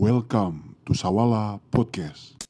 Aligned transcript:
Welcome 0.00 0.80
to 0.88 0.96
Sawala 0.96 1.60
Podcast. 1.68 2.40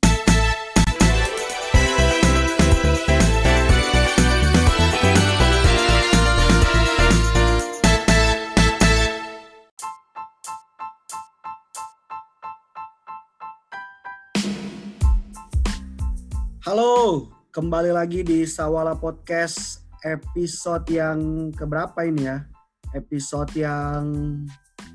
Halo, 16.62 17.26
kembali 17.50 17.90
lagi 17.90 18.22
di 18.22 18.46
Sawala 18.46 18.94
Podcast 18.94 19.82
episode 20.06 20.86
yang 20.86 21.50
keberapa 21.50 22.06
ini 22.06 22.30
ya? 22.30 22.46
Episode 22.94 23.50
yang 23.58 24.06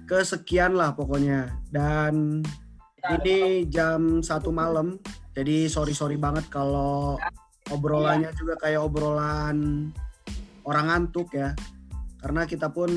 kesekian 0.06 0.78
lah 0.78 0.94
pokoknya. 0.94 1.52
Dan 1.70 2.46
ini 3.12 3.68
jam 3.70 4.22
satu 4.22 4.50
malam, 4.50 4.98
jadi 5.34 5.70
sorry 5.70 5.94
sorry 5.94 6.18
banget 6.18 6.50
kalau 6.50 7.18
obrolannya 7.70 8.34
juga 8.38 8.58
kayak 8.62 8.82
obrolan 8.82 9.90
orang 10.66 10.86
ngantuk 10.90 11.34
ya. 11.34 11.54
Karena 12.22 12.46
kita 12.50 12.74
pun 12.74 12.90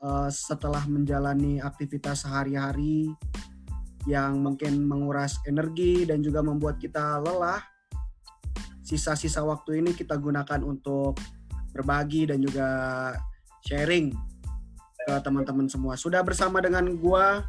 eh, 0.00 0.28
setelah 0.32 0.84
menjalani 0.88 1.60
aktivitas 1.60 2.24
sehari-hari 2.24 3.12
yang 4.08 4.40
mungkin 4.40 4.88
menguras 4.88 5.36
energi 5.44 6.08
dan 6.08 6.24
juga 6.24 6.40
membuat 6.40 6.80
kita 6.80 7.20
lelah, 7.20 7.60
sisa-sisa 8.80 9.44
waktu 9.44 9.84
ini 9.84 9.92
kita 9.92 10.16
gunakan 10.16 10.64
untuk 10.64 11.20
berbagi 11.76 12.32
dan 12.32 12.40
juga 12.40 12.68
sharing 13.62 14.29
ke 15.10 15.18
teman-teman 15.26 15.66
semua. 15.66 15.98
Sudah 15.98 16.22
bersama 16.22 16.62
dengan 16.62 16.86
gua 16.94 17.42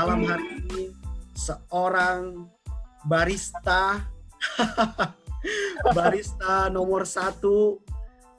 malam 0.00 0.24
hari 0.24 0.64
ini 0.64 0.82
seorang 1.36 2.48
barista 3.04 4.00
barista 5.96 6.72
nomor 6.72 7.04
satu 7.04 7.84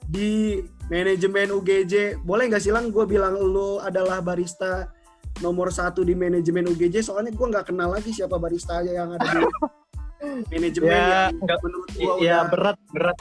di 0.02 0.58
manajemen 0.90 1.54
UGJ. 1.54 2.18
Boleh 2.26 2.50
nggak 2.50 2.62
sih 2.66 2.74
lang 2.74 2.90
gue 2.90 3.06
bilang 3.06 3.38
lu 3.38 3.78
adalah 3.78 4.18
barista 4.18 4.90
nomor 5.38 5.70
satu 5.70 6.02
di 6.02 6.18
manajemen 6.18 6.66
UGJ? 6.66 7.06
Soalnya 7.06 7.30
gue 7.30 7.46
nggak 7.46 7.70
kenal 7.70 7.94
lagi 7.94 8.10
siapa 8.10 8.42
barista 8.42 8.82
yang 8.82 9.14
ada 9.14 9.22
di 9.22 9.38
manajemen 10.50 10.90
Ya, 10.94 11.30
yang 11.30 11.38
nggak- 11.38 11.62
menurut 11.62 11.88
gua 11.94 12.14
udah 12.18 12.42
berat 12.50 12.78
berat 12.90 13.18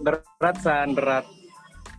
berat 0.00 0.56
san 0.64 0.96
berat. 0.96 1.24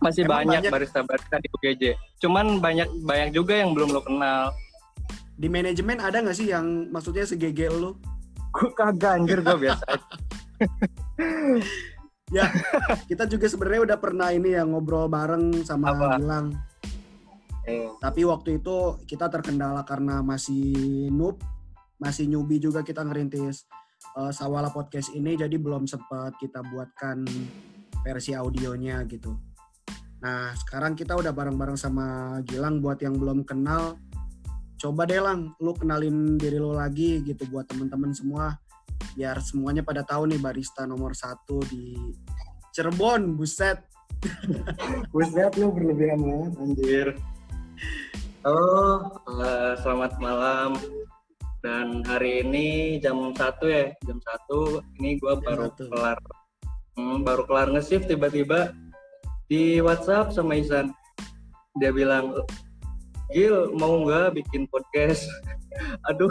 Masih 0.00 0.24
Emang 0.24 0.44
banyak 0.44 0.60
banyak? 0.64 0.72
barista-barista 0.72 1.36
di 1.40 1.48
UGJ. 1.52 1.84
Cuman 2.24 2.58
banyak 2.58 2.88
banyak 3.04 3.30
juga 3.36 3.60
yang 3.60 3.76
belum 3.76 3.92
lo 3.92 4.02
kenal. 4.04 4.52
di 5.40 5.48
manajemen 5.48 5.96
ada 5.96 6.20
nggak 6.20 6.36
sih 6.36 6.52
yang 6.52 6.92
maksudnya 6.92 7.24
segege 7.24 7.72
lu? 7.72 7.96
Gue 8.52 8.68
kagak 8.76 9.24
anjir 9.24 9.40
gue 9.40 9.56
biasa. 9.56 9.88
Ya, 12.30 12.46
kita 13.10 13.26
juga 13.26 13.50
sebenarnya 13.50 13.90
udah 13.90 13.98
pernah 13.98 14.30
ini 14.30 14.54
ya 14.54 14.62
ngobrol 14.62 15.10
bareng 15.10 15.66
sama 15.66 15.90
Apa? 15.90 16.14
Gilang. 16.14 16.54
Eh, 17.66 17.90
Tapi 17.98 18.22
waktu 18.22 18.62
itu 18.62 19.02
kita 19.02 19.26
terkendala 19.26 19.82
karena 19.82 20.22
masih 20.22 21.10
noob, 21.10 21.42
masih 21.98 22.30
newbie 22.30 22.62
juga 22.62 22.86
kita 22.86 23.02
ngerintis 23.02 23.66
eh, 24.14 24.30
Sawala 24.30 24.70
Podcast 24.70 25.10
ini, 25.10 25.34
jadi 25.34 25.58
belum 25.58 25.90
sempat 25.90 26.38
kita 26.38 26.62
buatkan 26.70 27.26
versi 28.06 28.30
audionya 28.30 29.02
gitu. 29.10 29.34
Nah, 30.20 30.52
sekarang 30.52 30.92
kita 30.92 31.16
udah 31.16 31.32
bareng-bareng 31.32 31.80
sama 31.80 32.38
Gilang 32.44 32.84
buat 32.84 33.00
yang 33.00 33.16
belum 33.16 33.48
kenal. 33.48 33.96
Coba 34.76 35.08
deh 35.08 35.20
Lang, 35.20 35.56
lu 35.60 35.72
kenalin 35.72 36.36
diri 36.36 36.60
lu 36.60 36.76
lagi 36.76 37.24
gitu 37.24 37.48
buat 37.48 37.68
temen-temen 37.68 38.12
semua. 38.12 38.56
Biar 39.16 39.40
semuanya 39.40 39.80
pada 39.80 40.04
tahu 40.04 40.28
nih 40.28 40.40
barista 40.40 40.84
nomor 40.84 41.16
satu 41.16 41.64
di 41.68 41.96
Cirebon, 42.76 43.36
buset. 43.36 43.80
Buset 45.16 45.56
lu 45.56 45.72
berlebihan 45.72 46.20
banget 46.20 46.52
anjir. 46.60 47.08
Halo, 48.44 49.00
eh, 49.40 49.72
selamat 49.80 50.12
malam. 50.20 50.76
Dan 51.60 52.04
hari 52.04 52.44
ini 52.44 52.96
jam 53.00 53.16
1 53.16 53.36
ya, 53.68 53.92
jam 54.04 54.16
1 54.20 54.80
ini 55.00 55.20
gue 55.20 55.32
Jam 55.32 55.44
baru 55.44 55.64
satu. 55.72 55.84
kelar 55.92 56.18
hmm, 56.96 57.18
baru 57.20 57.42
kelar 57.44 57.68
nge-shift 57.76 58.08
tiba-tiba 58.08 58.72
di 59.50 59.82
WhatsApp 59.82 60.30
sama 60.30 60.54
Isan. 60.62 60.94
Dia 61.82 61.90
bilang, 61.90 62.46
Gil 63.34 63.74
mau 63.74 64.06
nggak 64.06 64.38
bikin 64.38 64.70
podcast? 64.70 65.26
Aduh, 66.08 66.30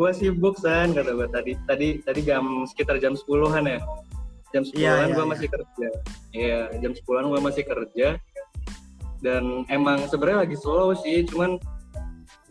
gue 0.00 0.10
sibuk 0.16 0.56
san 0.56 0.96
kata 0.96 1.12
gue 1.12 1.28
tadi. 1.28 1.52
Tadi 1.68 1.88
tadi 2.00 2.20
jam 2.24 2.64
sekitar 2.64 2.96
jam 3.04 3.12
10-an 3.12 3.68
ya. 3.68 3.80
Jam 4.56 4.64
10-an 4.64 4.80
Iya, 4.80 4.92
iya, 4.96 5.12
gue 5.12 5.24
iya. 5.24 5.30
masih 5.30 5.48
kerja. 5.52 5.88
Iya, 6.32 6.60
jam 6.80 6.92
10-an 6.96 7.26
gue 7.28 7.40
masih 7.44 7.64
kerja. 7.68 8.08
Dan 9.20 9.68
emang 9.68 10.08
sebenarnya 10.08 10.48
lagi 10.48 10.56
slow 10.56 10.96
sih, 10.96 11.24
cuman 11.28 11.60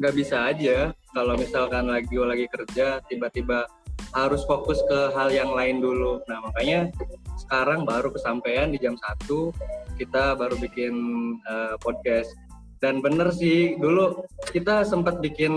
nggak 0.01 0.13
bisa 0.17 0.49
aja 0.49 0.89
kalau 1.13 1.37
misalkan 1.37 1.85
lagi 1.85 2.09
gue 2.09 2.25
lagi 2.25 2.49
kerja 2.49 2.97
tiba-tiba 3.05 3.69
harus 4.13 4.45
fokus 4.45 4.79
ke 4.85 4.99
hal 5.17 5.33
yang 5.33 5.51
lain 5.51 5.81
dulu. 5.81 6.21
Nah 6.29 6.45
makanya 6.45 6.93
sekarang 7.41 7.83
baru 7.83 8.13
kesampaian 8.13 8.69
di 8.69 8.77
jam 8.77 8.93
1 8.95 9.97
kita 9.97 10.37
baru 10.37 10.55
bikin 10.57 10.93
eh, 11.41 11.75
podcast. 11.81 12.33
Dan 12.77 12.99
bener 12.99 13.31
sih 13.33 13.79
dulu 13.79 14.27
kita 14.51 14.83
sempat 14.85 15.23
bikin 15.23 15.53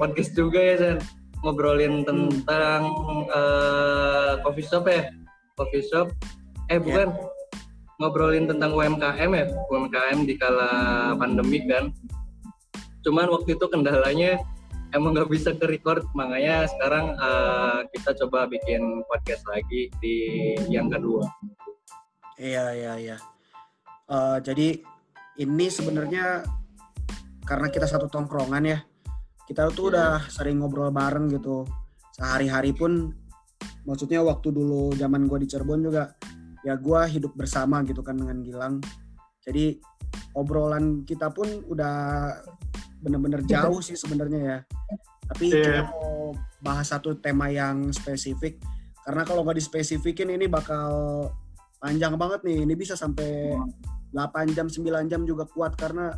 podcast 0.00 0.32
juga 0.32 0.58
ya 0.58 0.76
Sen. 0.80 0.98
ngobrolin 1.46 2.04
tentang 2.04 2.90
eh, 3.30 4.32
coffee 4.42 4.66
shop 4.66 4.84
ya, 4.90 5.08
coffee 5.54 5.86
shop. 5.86 6.10
Eh 6.70 6.78
bukan 6.82 7.14
ngobrolin 8.00 8.48
tentang 8.48 8.74
UMKM 8.74 9.30
ya, 9.36 9.46
UMKM 9.70 10.18
di 10.26 10.34
kala 10.34 10.70
pandemi 11.14 11.62
kan. 11.68 11.94
Cuman 13.00 13.32
waktu 13.32 13.56
itu 13.56 13.64
kendalanya 13.68 14.40
emang 14.94 15.14
nggak 15.14 15.30
bisa 15.30 15.54
ke 15.54 15.66
record, 15.66 16.02
makanya 16.14 16.66
sekarang 16.66 17.14
eh, 17.14 17.80
kita 17.94 18.10
coba 18.24 18.50
bikin 18.50 19.02
podcast 19.06 19.42
lagi 19.46 19.90
di 20.02 20.16
yang 20.70 20.90
kedua. 20.90 21.26
Iya 22.40 22.64
iya 22.74 22.92
iya. 22.98 23.16
Eh, 24.10 24.38
jadi 24.42 24.68
ini 25.38 25.66
sebenarnya 25.70 26.42
karena 27.46 27.66
kita 27.70 27.86
satu 27.86 28.10
tongkrongan 28.10 28.64
ya, 28.66 28.78
kita 29.46 29.70
tuh 29.74 29.90
Iya. 29.90 29.92
udah 29.94 30.10
sering 30.30 30.58
ngobrol 30.62 30.90
bareng 30.90 31.30
gitu. 31.30 31.66
Sehari-hari 32.14 32.74
pun, 32.74 33.14
maksudnya 33.86 34.20
waktu 34.22 34.50
dulu 34.50 34.92
zaman 34.98 35.30
gua 35.30 35.38
di 35.38 35.46
Cirebon 35.46 35.86
juga, 35.86 36.14
ya 36.66 36.74
gua 36.76 37.06
hidup 37.06 37.32
bersama 37.38 37.80
gitu 37.86 38.02
kan 38.02 38.18
dengan 38.18 38.42
Gilang. 38.42 38.82
Jadi 39.40 39.80
obrolan 40.34 41.02
kita 41.06 41.30
pun 41.32 41.48
udah 41.66 42.34
bener-bener 43.00 43.40
jauh 43.52 43.80
sih 43.80 43.96
sebenarnya 43.96 44.40
ya. 44.40 44.58
Tapi 45.30 45.44
Iya. 45.48 45.56
kita 45.56 45.82
mau 45.90 46.34
bahas 46.60 46.86
satu 46.90 47.16
tema 47.16 47.48
yang 47.48 47.88
spesifik, 47.90 48.60
karena 49.06 49.22
kalau 49.24 49.42
nggak 49.42 49.58
dispesifikin 49.58 50.28
ini 50.30 50.46
bakal 50.46 51.26
panjang 51.80 52.14
banget 52.20 52.44
nih. 52.44 52.68
Ini 52.68 52.74
bisa 52.76 52.94
sampai 52.94 53.56
8 54.12 54.52
jam, 54.52 54.66
9 54.68 55.08
jam 55.08 55.22
juga 55.24 55.46
kuat 55.46 55.78
karena 55.78 56.12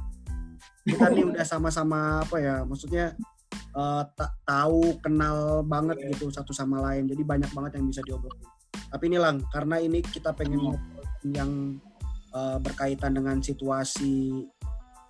kita 0.83 1.13
nih 1.13 1.29
udah 1.29 1.45
sama-sama 1.47 2.25
apa 2.25 2.37
ya, 2.41 2.57
maksudnya 2.67 3.15
eh, 3.73 4.03
ta- 4.17 4.35
tahu, 4.45 4.97
kenal 5.01 5.61
banget 5.63 6.01
gitu 6.13 6.29
satu 6.29 6.53
sama 6.53 6.81
lain. 6.83 7.07
Jadi 7.09 7.23
banyak 7.23 7.53
banget 7.53 7.79
yang 7.81 7.87
bisa 7.89 8.01
diobrolin. 8.03 8.45
Tapi 8.93 9.05
ini 9.09 9.17
lang, 9.17 9.41
karena 9.49 9.77
ini 9.81 10.01
kita 10.05 10.33
pengen 10.37 10.61
ngobrol 10.61 11.05
yang 11.29 11.77
eh, 12.33 12.59
berkaitan 12.61 13.13
dengan 13.13 13.41
situasi 13.41 14.45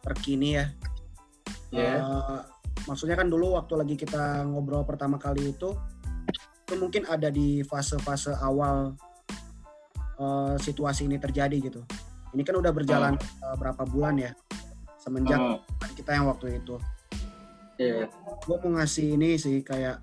terkini 0.02 0.58
ya. 0.58 0.66
Iya. 1.72 2.04
Eh, 2.04 2.40
maksudnya 2.86 3.16
kan 3.16 3.32
dulu 3.32 3.56
waktu 3.56 3.74
lagi 3.80 3.94
kita 3.96 4.44
ngobrol 4.44 4.84
pertama 4.84 5.16
kali 5.16 5.56
itu, 5.56 5.72
itu 6.68 6.74
mungkin 6.76 7.08
ada 7.08 7.32
di 7.32 7.64
fase-fase 7.64 8.36
awal 8.38 8.92
eh, 10.20 10.54
situasi 10.60 11.08
ini 11.08 11.16
terjadi 11.16 11.56
gitu. 11.58 11.82
Ini 12.32 12.42
kan 12.44 12.56
udah 12.60 12.72
berjalan 12.72 13.14
eh, 13.18 13.56
berapa 13.56 13.82
bulan 13.88 14.20
ya 14.20 14.32
semenjak 15.02 15.40
Hmm, 15.40 15.58
kita 15.98 16.14
yang 16.14 16.30
waktu 16.30 16.62
itu. 16.62 16.78
iya. 17.80 18.06
Gue 18.46 18.56
mau 18.62 18.78
ngasih 18.78 19.18
ini 19.18 19.34
sih 19.34 19.66
kayak 19.66 19.98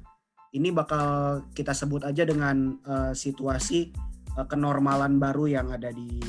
ini 0.51 0.73
bakal 0.73 1.39
kita 1.55 1.71
sebut 1.71 2.03
aja 2.03 2.25
dengan 2.27 2.75
eh, 2.83 3.13
situasi 3.15 3.93
eh, 4.35 4.45
kenormalan 4.49 5.15
baru 5.21 5.47
yang 5.47 5.71
ada 5.71 5.93
di 5.93 6.19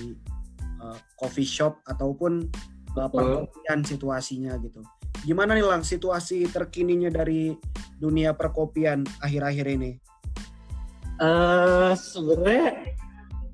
eh, 0.78 0.98
coffee 1.19 1.48
shop 1.48 1.82
ataupun 1.88 2.46
perkopian 2.94 3.82
situasinya 3.82 4.54
gitu. 4.62 4.82
Gimana 5.25 5.52
nih 5.52 5.67
lang 5.67 5.84
situasi 5.84 6.49
terkininya 6.49 7.12
dari 7.12 7.52
dunia 8.00 8.32
perkopian 8.32 9.05
akhir-akhir 9.20 9.67
ini? 9.69 9.90
Eh 11.20 11.93
sebenarnya 11.93 12.96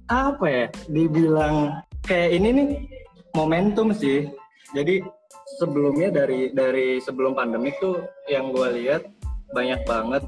apa 0.07 0.47
ya? 0.47 0.67
Dibilang 0.87 1.83
kayak 2.07 2.31
ini 2.39 2.49
nih 2.55 2.69
momentum 3.35 3.91
sih. 3.91 4.31
Jadi 4.71 5.03
sebelumnya 5.59 6.11
dari 6.15 6.55
dari 6.55 7.03
sebelum 7.03 7.35
pandemi 7.35 7.75
tuh 7.83 8.07
yang 8.31 8.55
gue 8.55 8.69
lihat 8.83 9.03
banyak 9.51 9.83
banget 9.87 10.23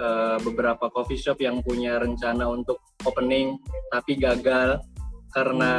uh, 0.00 0.36
beberapa 0.40 0.88
coffee 0.92 1.20
shop 1.20 1.40
yang 1.40 1.60
punya 1.64 1.96
rencana 2.00 2.48
untuk 2.48 2.80
opening 3.04 3.56
tapi 3.92 4.16
gagal 4.20 4.80
karena 5.32 5.72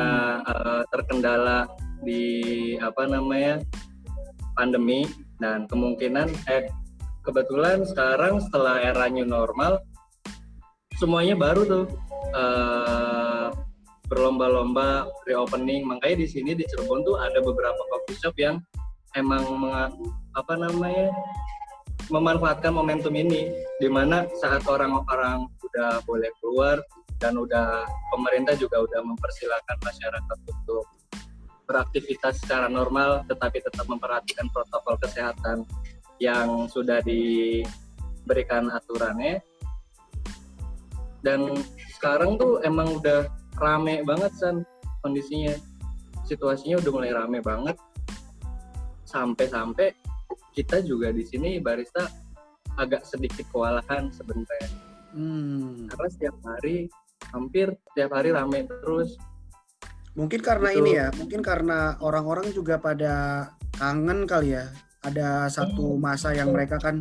uh, 0.46 0.82
terkendala 0.94 1.66
di 2.02 2.76
apa 2.80 3.10
namanya 3.10 3.60
pandemi 4.60 5.08
dan 5.40 5.64
kemungkinan 5.72 6.28
eh 6.52 6.68
kebetulan 7.24 7.88
sekarang 7.88 8.44
setelah 8.44 8.84
era 8.84 9.08
new 9.08 9.24
normal 9.24 9.80
semuanya 11.00 11.40
baru 11.40 11.64
tuh 11.64 11.86
uh, 12.36 13.48
berlomba-lomba 14.10 15.08
reopening. 15.30 15.86
Makanya 15.86 16.26
di 16.26 16.28
sini 16.28 16.52
di 16.58 16.66
Cirebon 16.68 17.06
tuh 17.06 17.16
ada 17.22 17.40
beberapa 17.40 17.80
coffee 17.94 18.20
shop 18.20 18.36
yang 18.36 18.60
emang 19.16 19.46
apa 20.36 20.54
namanya 20.58 21.14
memanfaatkan 22.10 22.74
momentum 22.74 23.14
ini 23.14 23.54
di 23.78 23.88
mana 23.88 24.26
saat 24.42 24.66
orang-orang 24.66 25.46
udah 25.62 26.02
boleh 26.04 26.30
keluar 26.42 26.82
dan 27.22 27.38
udah 27.38 27.86
pemerintah 28.10 28.58
juga 28.58 28.82
udah 28.82 29.02
mempersilahkan 29.06 29.78
masyarakat 29.86 30.38
untuk 30.50 30.84
beraktivitas 31.70 32.42
secara 32.42 32.66
normal 32.66 33.22
tetapi 33.30 33.62
tetap 33.62 33.86
memperhatikan 33.86 34.50
protokol 34.50 34.98
kesehatan 34.98 35.70
yang 36.18 36.66
sudah 36.66 37.00
diberikan 37.06 38.74
aturannya. 38.74 39.38
Dan 41.22 41.54
sekarang 41.94 42.42
tuh 42.42 42.64
emang 42.66 42.98
udah 42.98 43.30
rame 43.62 44.02
banget 44.02 44.34
san 44.34 44.66
kondisinya. 45.06 45.54
Situasinya 46.26 46.82
udah 46.82 46.92
mulai 46.92 47.12
rame 47.14 47.40
banget. 47.46 47.78
Sampai-sampai 49.06 49.94
kita 50.58 50.82
juga 50.82 51.14
di 51.14 51.22
sini 51.22 51.62
barista 51.62 52.10
agak 52.76 53.06
sedikit 53.06 53.46
kewalahan 53.52 54.10
sebenarnya 54.10 54.90
hmm. 55.14 55.90
karena 55.90 56.08
setiap 56.10 56.36
hari 56.46 56.88
hampir 57.30 57.68
setiap 57.92 58.12
hari 58.16 58.30
rame 58.34 58.66
terus 58.66 59.20
mungkin 60.18 60.40
karena 60.42 60.74
gitu. 60.74 60.80
ini 60.84 60.92
ya 60.98 61.08
mungkin 61.16 61.42
karena 61.42 61.98
orang-orang 62.02 62.50
juga 62.54 62.82
pada 62.82 63.14
kangen 63.78 64.26
kali 64.26 64.58
ya 64.58 64.70
ada 65.06 65.48
satu 65.48 65.96
hmm. 65.96 66.02
masa 66.02 66.36
yang 66.36 66.52
mereka 66.52 66.82
kan 66.82 67.00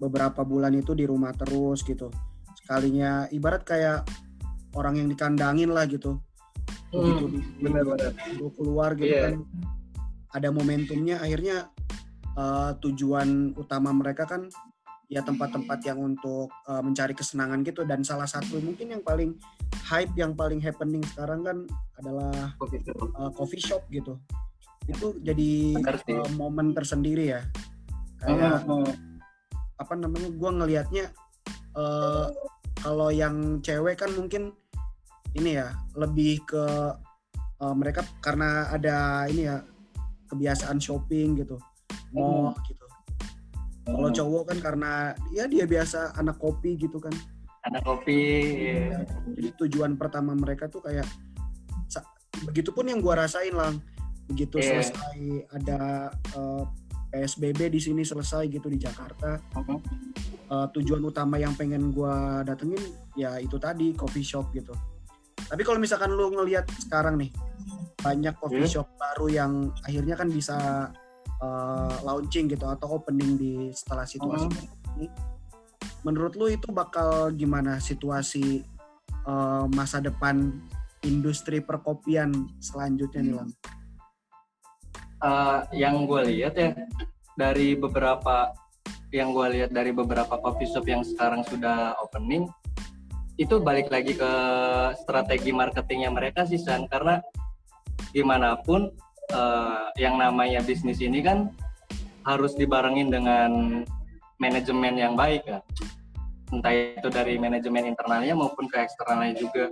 beberapa 0.00 0.46
bulan 0.46 0.72
itu 0.76 0.96
di 0.96 1.04
rumah 1.04 1.34
terus 1.36 1.82
gitu 1.84 2.08
sekalinya 2.56 3.26
ibarat 3.34 3.66
kayak 3.66 4.06
orang 4.76 5.02
yang 5.02 5.08
dikandangin 5.10 5.72
lah 5.74 5.84
gitu 5.88 6.20
begitu 6.90 7.26
hmm, 7.26 7.62
benar-benar 7.62 8.12
keluar 8.54 8.90
gitu 8.98 9.14
yeah. 9.14 9.24
kan 9.30 9.34
ada 10.30 10.48
momentumnya 10.54 11.18
akhirnya 11.18 11.70
uh, 12.38 12.74
tujuan 12.78 13.54
utama 13.58 13.90
mereka 13.90 14.26
kan 14.26 14.46
ya 15.10 15.26
tempat-tempat 15.26 15.82
yang 15.82 15.98
untuk 15.98 16.46
uh, 16.70 16.78
mencari 16.78 17.12
kesenangan 17.12 17.66
gitu. 17.66 17.82
Dan 17.82 18.06
salah 18.06 18.30
satu 18.30 18.62
mungkin 18.62 18.94
yang 18.94 19.02
paling 19.02 19.34
hype 19.90 20.14
yang 20.14 20.38
paling 20.38 20.62
happening 20.62 21.02
sekarang 21.12 21.42
kan 21.42 21.58
adalah 21.98 22.54
coffee 22.56 22.80
shop, 22.86 22.96
uh, 23.18 23.30
coffee 23.34 23.62
shop 23.62 23.82
gitu. 23.90 24.14
Itu 24.86 25.18
jadi 25.20 25.76
uh, 25.82 26.30
momen 26.38 26.72
tersendiri 26.72 27.34
ya. 27.34 27.42
Kayak 28.22 28.64
uh. 28.70 28.86
apa 29.82 29.92
namanya 29.98 30.30
gue 30.30 30.50
ngelihatnya 30.62 31.04
uh, 31.74 32.30
kalau 32.78 33.10
yang 33.10 33.58
cewek 33.60 33.98
kan 33.98 34.14
mungkin 34.14 34.54
ini 35.34 35.58
ya 35.58 35.74
lebih 35.98 36.42
ke 36.46 36.64
uh, 37.58 37.74
mereka 37.74 38.06
karena 38.22 38.70
ada 38.70 39.26
ini 39.26 39.50
ya 39.50 39.58
kebiasaan 40.30 40.78
shopping 40.78 41.42
gitu. 41.42 41.58
Mau 42.14 42.54
hmm. 42.54 42.62
gitu 42.70 42.79
kalau 43.86 44.08
hmm. 44.08 44.16
cowok 44.16 44.42
kan 44.52 44.58
karena 44.60 44.92
ya 45.32 45.44
dia 45.48 45.64
biasa 45.64 46.16
anak 46.16 46.36
kopi 46.36 46.76
gitu 46.76 47.00
kan. 47.00 47.12
Anak 47.68 47.84
kopi 47.84 48.20
ya, 48.56 49.04
jadi 49.36 49.48
tujuan 49.60 50.00
pertama 50.00 50.32
mereka 50.32 50.64
tuh 50.72 50.80
kayak 50.80 51.04
begitupun 52.48 52.88
yang 52.88 53.04
gua 53.04 53.26
rasain 53.26 53.52
lah. 53.52 53.72
Begitu 54.32 54.62
yeah. 54.62 54.80
selesai 54.80 55.18
ada 55.60 55.80
uh, 56.38 56.64
eh, 57.12 57.26
PSBB 57.26 57.68
di 57.68 57.80
sini 57.82 58.00
selesai 58.00 58.48
gitu 58.48 58.72
di 58.72 58.80
Jakarta. 58.80 59.36
Uh 59.52 59.60
-huh 59.60 59.80
uh, 60.50 60.66
tujuan 60.74 61.00
utama 61.00 61.38
yang 61.38 61.54
pengen 61.54 61.94
gue 61.94 62.14
datengin 62.44 62.82
ya 63.14 63.38
itu 63.38 63.56
tadi 63.56 63.94
coffee 63.94 64.26
shop 64.26 64.50
gitu. 64.52 64.74
Tapi 65.46 65.62
kalau 65.66 65.78
misalkan 65.80 66.12
lu 66.14 66.30
ngelihat 66.34 66.66
sekarang 66.78 67.16
nih 67.18 67.30
banyak 68.02 68.34
coffee 68.38 68.66
hmm? 68.66 68.74
shop 68.78 68.86
baru 68.98 69.26
yang 69.30 69.52
akhirnya 69.86 70.14
kan 70.18 70.28
bisa 70.28 70.90
uh, 71.40 71.94
launching 72.04 72.48
gitu 72.48 72.64
atau 72.68 73.00
opening 73.00 73.36
di 73.36 73.52
setelah 73.74 74.04
situasi 74.06 74.46
uh-huh. 74.46 74.96
ini 75.00 75.06
menurut 76.04 76.32
lu 76.36 76.48
itu 76.48 76.72
bakal 76.72 77.28
gimana 77.32 77.76
situasi 77.76 78.64
uh, 79.28 79.68
masa 79.72 80.00
depan 80.00 80.52
industri 81.04 81.60
perkopian 81.60 82.32
selanjutnya 82.60 83.20
nih 83.20 83.34
lang? 83.36 83.50
Uh, 85.20 85.60
yang 85.76 86.08
gue 86.08 86.20
lihat 86.32 86.56
ya 86.56 86.72
dari 87.36 87.76
beberapa 87.76 88.56
yang 89.12 89.36
gue 89.36 89.46
lihat 89.58 89.70
dari 89.74 89.92
beberapa 89.92 90.40
coffee 90.40 90.70
shop 90.70 90.86
yang 90.88 91.04
sekarang 91.04 91.44
sudah 91.44 91.98
opening 92.00 92.48
itu 93.36 93.56
balik 93.60 93.88
lagi 93.88 94.16
ke 94.16 94.32
strategi 95.00 95.52
marketingnya 95.52 96.12
mereka 96.12 96.44
sih 96.44 96.60
San 96.60 96.88
karena 96.88 97.20
gimana 98.12 98.60
pun 98.60 98.92
uh, 99.32 99.90
yang 99.96 100.18
namanya 100.18 100.62
bisnis 100.62 101.00
ini 101.02 101.22
kan 101.24 101.50
harus 102.26 102.52
dibarengin 102.54 103.08
dengan 103.08 103.82
manajemen 104.40 104.94
yang 104.96 105.14
baik 105.16 105.44
kan. 105.46 105.62
Entah 106.50 106.72
itu 106.74 107.08
dari 107.08 107.38
manajemen 107.38 107.86
internalnya 107.86 108.34
maupun 108.34 108.66
ke 108.66 108.82
eksternalnya 108.82 109.38
juga. 109.38 109.70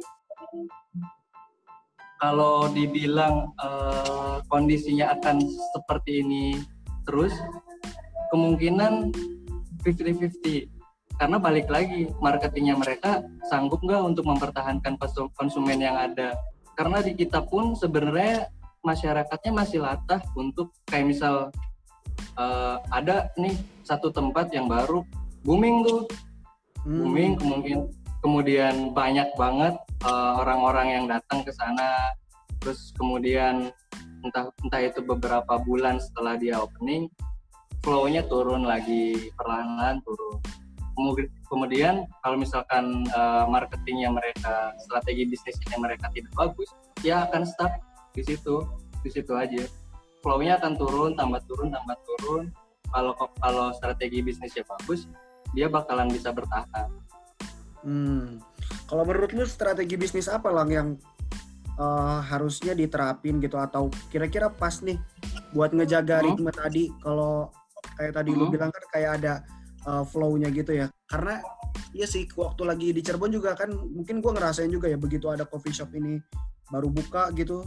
Kalau 2.19 2.67
dibilang 2.71 3.55
uh, 3.63 4.43
kondisinya 4.51 5.15
akan 5.19 5.39
seperti 5.75 6.23
ini 6.23 6.59
terus 7.07 7.35
kemungkinan 8.35 9.15
50-50 9.87 10.79
karena 11.19 11.37
balik 11.43 11.67
lagi 11.67 12.07
marketingnya 12.23 12.79
mereka 12.79 13.23
sanggup 13.51 13.83
nggak 13.83 14.03
untuk 14.03 14.25
mempertahankan 14.27 14.95
konsumen 15.35 15.83
yang 15.83 15.99
ada? 15.99 16.39
Karena 16.79 17.03
di 17.03 17.19
kita 17.19 17.43
pun 17.43 17.75
sebenarnya 17.75 18.47
masyarakatnya 18.85 19.53
masih 19.53 19.79
latah 19.83 20.21
untuk 20.39 20.73
kayak 20.87 21.11
misal 21.11 21.51
uh, 22.39 22.79
ada 22.95 23.31
nih 23.37 23.55
satu 23.83 24.11
tempat 24.11 24.51
yang 24.55 24.67
baru 24.71 25.03
booming 25.43 25.87
tuh 25.87 26.01
hmm. 26.85 26.99
booming 27.03 27.33
kemungkinan 27.39 27.87
kemudian 28.19 28.91
banyak 28.91 29.31
banget 29.39 29.79
eh, 30.03 30.33
orang-orang 30.43 30.91
uh, 30.91 30.95
yang 30.99 31.05
datang 31.07 31.47
ke 31.47 31.55
sana 31.55 32.11
terus 32.59 32.91
kemudian 32.99 33.71
entah 34.27 34.51
entah 34.67 34.83
itu 34.83 34.99
beberapa 35.07 35.63
bulan 35.63 36.03
setelah 36.03 36.35
dia 36.35 36.59
opening 36.59 37.07
flow-nya 37.83 38.27
turun 38.27 38.67
lagi 38.67 39.33
perlahan-lahan 39.39 40.03
turun. 40.03 40.37
Kemudian 41.47 42.11
kalau 42.27 42.37
misalkan 42.37 43.07
uh, 43.15 43.47
marketingnya 43.47 44.11
mereka, 44.11 44.75
strategi 44.83 45.31
bisnisnya 45.31 45.79
mereka 45.79 46.11
tidak 46.11 46.35
bagus, 46.35 46.75
ya 47.07 47.31
akan 47.31 47.47
stuck 47.47 47.71
di 48.19 48.23
situ, 48.27 48.67
di 49.07 49.11
situ 49.15 49.33
aja. 49.39 49.63
Flow-nya 50.19 50.59
akan 50.59 50.73
turun, 50.75 51.11
tambah 51.15 51.39
turun, 51.47 51.71
tambah 51.71 51.97
turun. 52.03 52.51
Kalau 52.91 53.15
kalau 53.15 53.71
strategi 53.71 54.19
bisnisnya 54.19 54.67
bagus, 54.67 55.07
dia 55.55 55.71
bakalan 55.71 56.11
bisa 56.11 56.35
bertahan. 56.35 56.91
Hmm. 57.87 58.43
Kalau 58.91 59.07
menurut 59.07 59.31
lu 59.31 59.47
strategi 59.47 59.95
bisnis 59.95 60.27
apa 60.27 60.51
lang 60.51 60.69
yang 60.75 60.89
uh, 61.79 62.19
harusnya 62.27 62.75
diterapin 62.75 63.39
gitu 63.39 63.57
atau 63.57 63.89
kira-kira 64.11 64.51
pas 64.51 64.83
nih 64.83 64.99
buat 65.55 65.73
ngejaga 65.73 66.21
hmm? 66.21 66.25
ritme 66.27 66.51
tadi 66.53 66.85
kalau 67.01 67.49
kayak 67.97 68.13
tadi 68.19 68.31
hmm. 68.35 68.39
lu 68.39 68.45
bilang 68.51 68.71
kan 68.75 68.85
kayak 68.93 69.11
ada 69.23 69.35
uh, 69.89 70.05
flow-nya 70.05 70.53
gitu 70.53 70.75
ya 70.77 70.91
karena 71.09 71.41
iya 71.97 72.05
sih 72.05 72.29
waktu 72.37 72.63
lagi 72.69 72.89
di 72.93 73.01
Cirebon 73.01 73.33
juga 73.33 73.57
kan 73.57 73.73
mungkin 73.73 74.21
gua 74.21 74.37
ngerasain 74.37 74.69
juga 74.69 74.91
ya 74.91 75.01
begitu 75.01 75.31
ada 75.33 75.49
coffee 75.49 75.73
shop 75.73 75.95
ini 75.97 76.21
baru 76.69 76.93
buka 76.93 77.33
gitu 77.33 77.65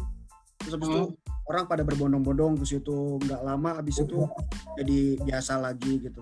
terus 0.62 0.74
habis 0.78 0.90
hmm. 0.90 0.96
itu 0.96 1.06
orang 1.50 1.66
pada 1.68 1.84
berbondong-bondong 1.84 2.62
terus 2.62 2.74
itu 2.78 3.18
nggak 3.26 3.42
lama 3.42 3.82
habis 3.82 3.98
itu 4.00 4.24
jadi 4.78 5.00
biasa 5.26 5.60
lagi 5.60 6.00
gitu 6.00 6.22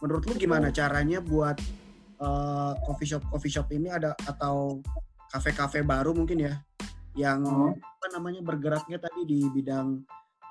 menurut 0.00 0.24
lu 0.28 0.34
gimana 0.36 0.68
caranya 0.72 1.20
buat 1.22 1.56
uh, 2.20 2.72
coffee 2.84 3.08
shop 3.08 3.22
coffee 3.28 3.52
shop 3.52 3.68
ini 3.72 3.92
ada 3.92 4.16
atau 4.24 4.80
kafe-kafe 5.32 5.84
baru 5.84 6.12
mungkin 6.16 6.48
ya 6.48 6.54
yang 7.16 7.40
hmm. 7.44 7.80
apa 7.80 8.06
namanya 8.12 8.44
bergeraknya 8.44 9.00
tadi 9.00 9.24
di 9.24 9.40
bidang 9.48 10.04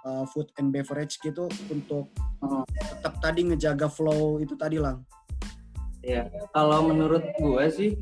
uh, 0.06 0.26
food 0.30 0.50
and 0.58 0.74
beverage 0.74 1.22
gitu 1.22 1.46
untuk 1.70 2.10
uh, 2.42 2.66
tetap 2.66 3.22
tadi 3.22 3.46
ngejaga 3.46 3.90
flow 3.90 4.42
itu 4.42 4.58
tadi 4.58 4.82
lang. 4.82 5.06
Ya, 6.06 6.30
kalau 6.54 6.86
menurut 6.86 7.26
gue 7.38 7.66
sih 7.74 7.98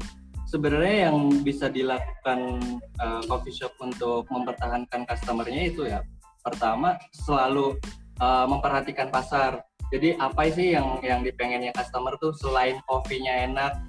sebenarnya 0.54 1.10
yang 1.10 1.42
bisa 1.42 1.66
dilakukan 1.66 2.62
uh, 3.02 3.26
coffee 3.26 3.58
shop 3.58 3.74
untuk 3.82 4.30
mempertahankan 4.30 5.10
customernya 5.10 5.74
itu 5.74 5.90
ya 5.90 6.06
pertama 6.46 7.02
selalu 7.26 7.74
uh, 8.22 8.46
memperhatikan 8.46 9.10
pasar. 9.10 9.66
Jadi 9.90 10.14
apa 10.22 10.46
sih 10.54 10.78
yang 10.78 11.02
yang 11.02 11.26
dipengennya 11.26 11.74
customer 11.74 12.14
tuh 12.22 12.38
selain 12.38 12.78
kopinya 12.86 13.34
enak. 13.34 13.82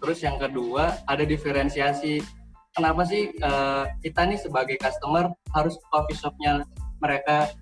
Terus 0.00 0.24
yang 0.24 0.40
kedua 0.40 0.96
ada 1.04 1.28
diferensiasi. 1.28 2.24
Kenapa 2.72 3.04
sih 3.04 3.32
uh, 3.44 3.84
kita 4.00 4.24
nih 4.28 4.40
sebagai 4.40 4.76
customer 4.80 5.28
harus 5.52 5.76
coffee 5.92 6.16
shopnya 6.16 6.64
mereka 7.00 7.52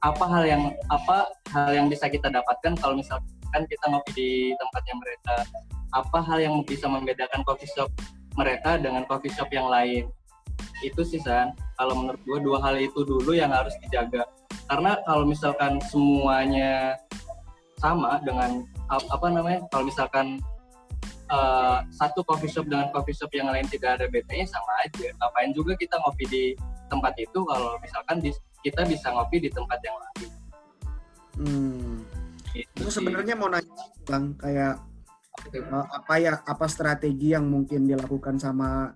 apa 0.00 0.24
hal 0.24 0.44
yang 0.48 0.62
apa 0.88 1.28
hal 1.52 1.76
yang 1.76 1.86
bisa 1.92 2.08
kita 2.08 2.32
dapatkan 2.32 2.72
kalau 2.80 2.96
misalkan 3.50 3.66
kita 3.66 3.84
ngopi 3.90 4.10
di 4.14 4.30
tempatnya 4.54 4.94
mereka 4.94 5.36
apa 5.90 6.18
hal 6.22 6.38
yang 6.38 6.54
bisa 6.62 6.86
membedakan 6.86 7.42
coffee 7.42 7.66
shop 7.74 7.90
mereka 8.38 8.78
dengan 8.78 9.02
coffee 9.10 9.34
shop 9.34 9.50
yang 9.50 9.66
lain? 9.66 10.06
Itu 10.86 11.02
sih 11.02 11.18
San. 11.18 11.50
Kalau 11.74 11.98
menurut 11.98 12.22
gue 12.22 12.38
dua 12.46 12.62
hal 12.62 12.78
itu 12.78 13.02
dulu 13.02 13.34
yang 13.34 13.50
harus 13.50 13.74
dijaga. 13.82 14.22
Karena 14.70 15.02
kalau 15.02 15.26
misalkan 15.26 15.82
semuanya 15.90 16.94
sama 17.82 18.22
dengan 18.22 18.62
apa 18.86 19.26
namanya 19.26 19.66
kalau 19.74 19.90
misalkan 19.90 20.38
uh, 21.34 21.82
satu 21.90 22.22
coffee 22.22 22.46
shop 22.46 22.70
dengan 22.70 22.86
coffee 22.94 23.18
shop 23.18 23.34
yang 23.34 23.50
lain 23.50 23.66
tidak 23.66 23.98
ada 23.98 24.06
BT-nya 24.06 24.46
sama 24.46 24.86
aja. 24.86 25.10
Ngapain 25.18 25.50
juga 25.50 25.74
kita 25.74 25.98
ngopi 26.06 26.24
di 26.30 26.44
tempat 26.86 27.18
itu 27.18 27.42
kalau 27.50 27.74
misalkan 27.82 28.22
di, 28.22 28.30
kita 28.62 28.86
bisa 28.86 29.10
ngopi 29.10 29.42
di 29.42 29.50
tempat 29.50 29.78
yang 29.82 29.96
lain? 29.98 30.30
Hmm. 31.34 31.99
Itu 32.54 32.88
sebenarnya 32.90 33.38
mau 33.38 33.46
nanya 33.46 33.70
bang 34.06 34.34
kayak 34.34 34.74
uh, 35.70 35.86
apa 35.94 36.14
ya 36.18 36.34
apa 36.42 36.66
strategi 36.66 37.32
yang 37.32 37.46
mungkin 37.46 37.86
dilakukan 37.86 38.36
sama 38.36 38.90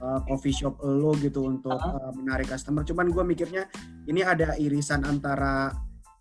uh, 0.00 0.20
coffee 0.24 0.54
shop 0.54 0.80
lo 0.82 1.14
gitu 1.20 1.46
untuk 1.46 1.76
uh, 1.76 2.10
menarik 2.16 2.50
customer. 2.50 2.82
Cuman 2.82 3.12
gue 3.12 3.24
mikirnya 3.24 3.68
ini 4.08 4.24
ada 4.24 4.56
irisan 4.56 5.04
antara 5.04 5.70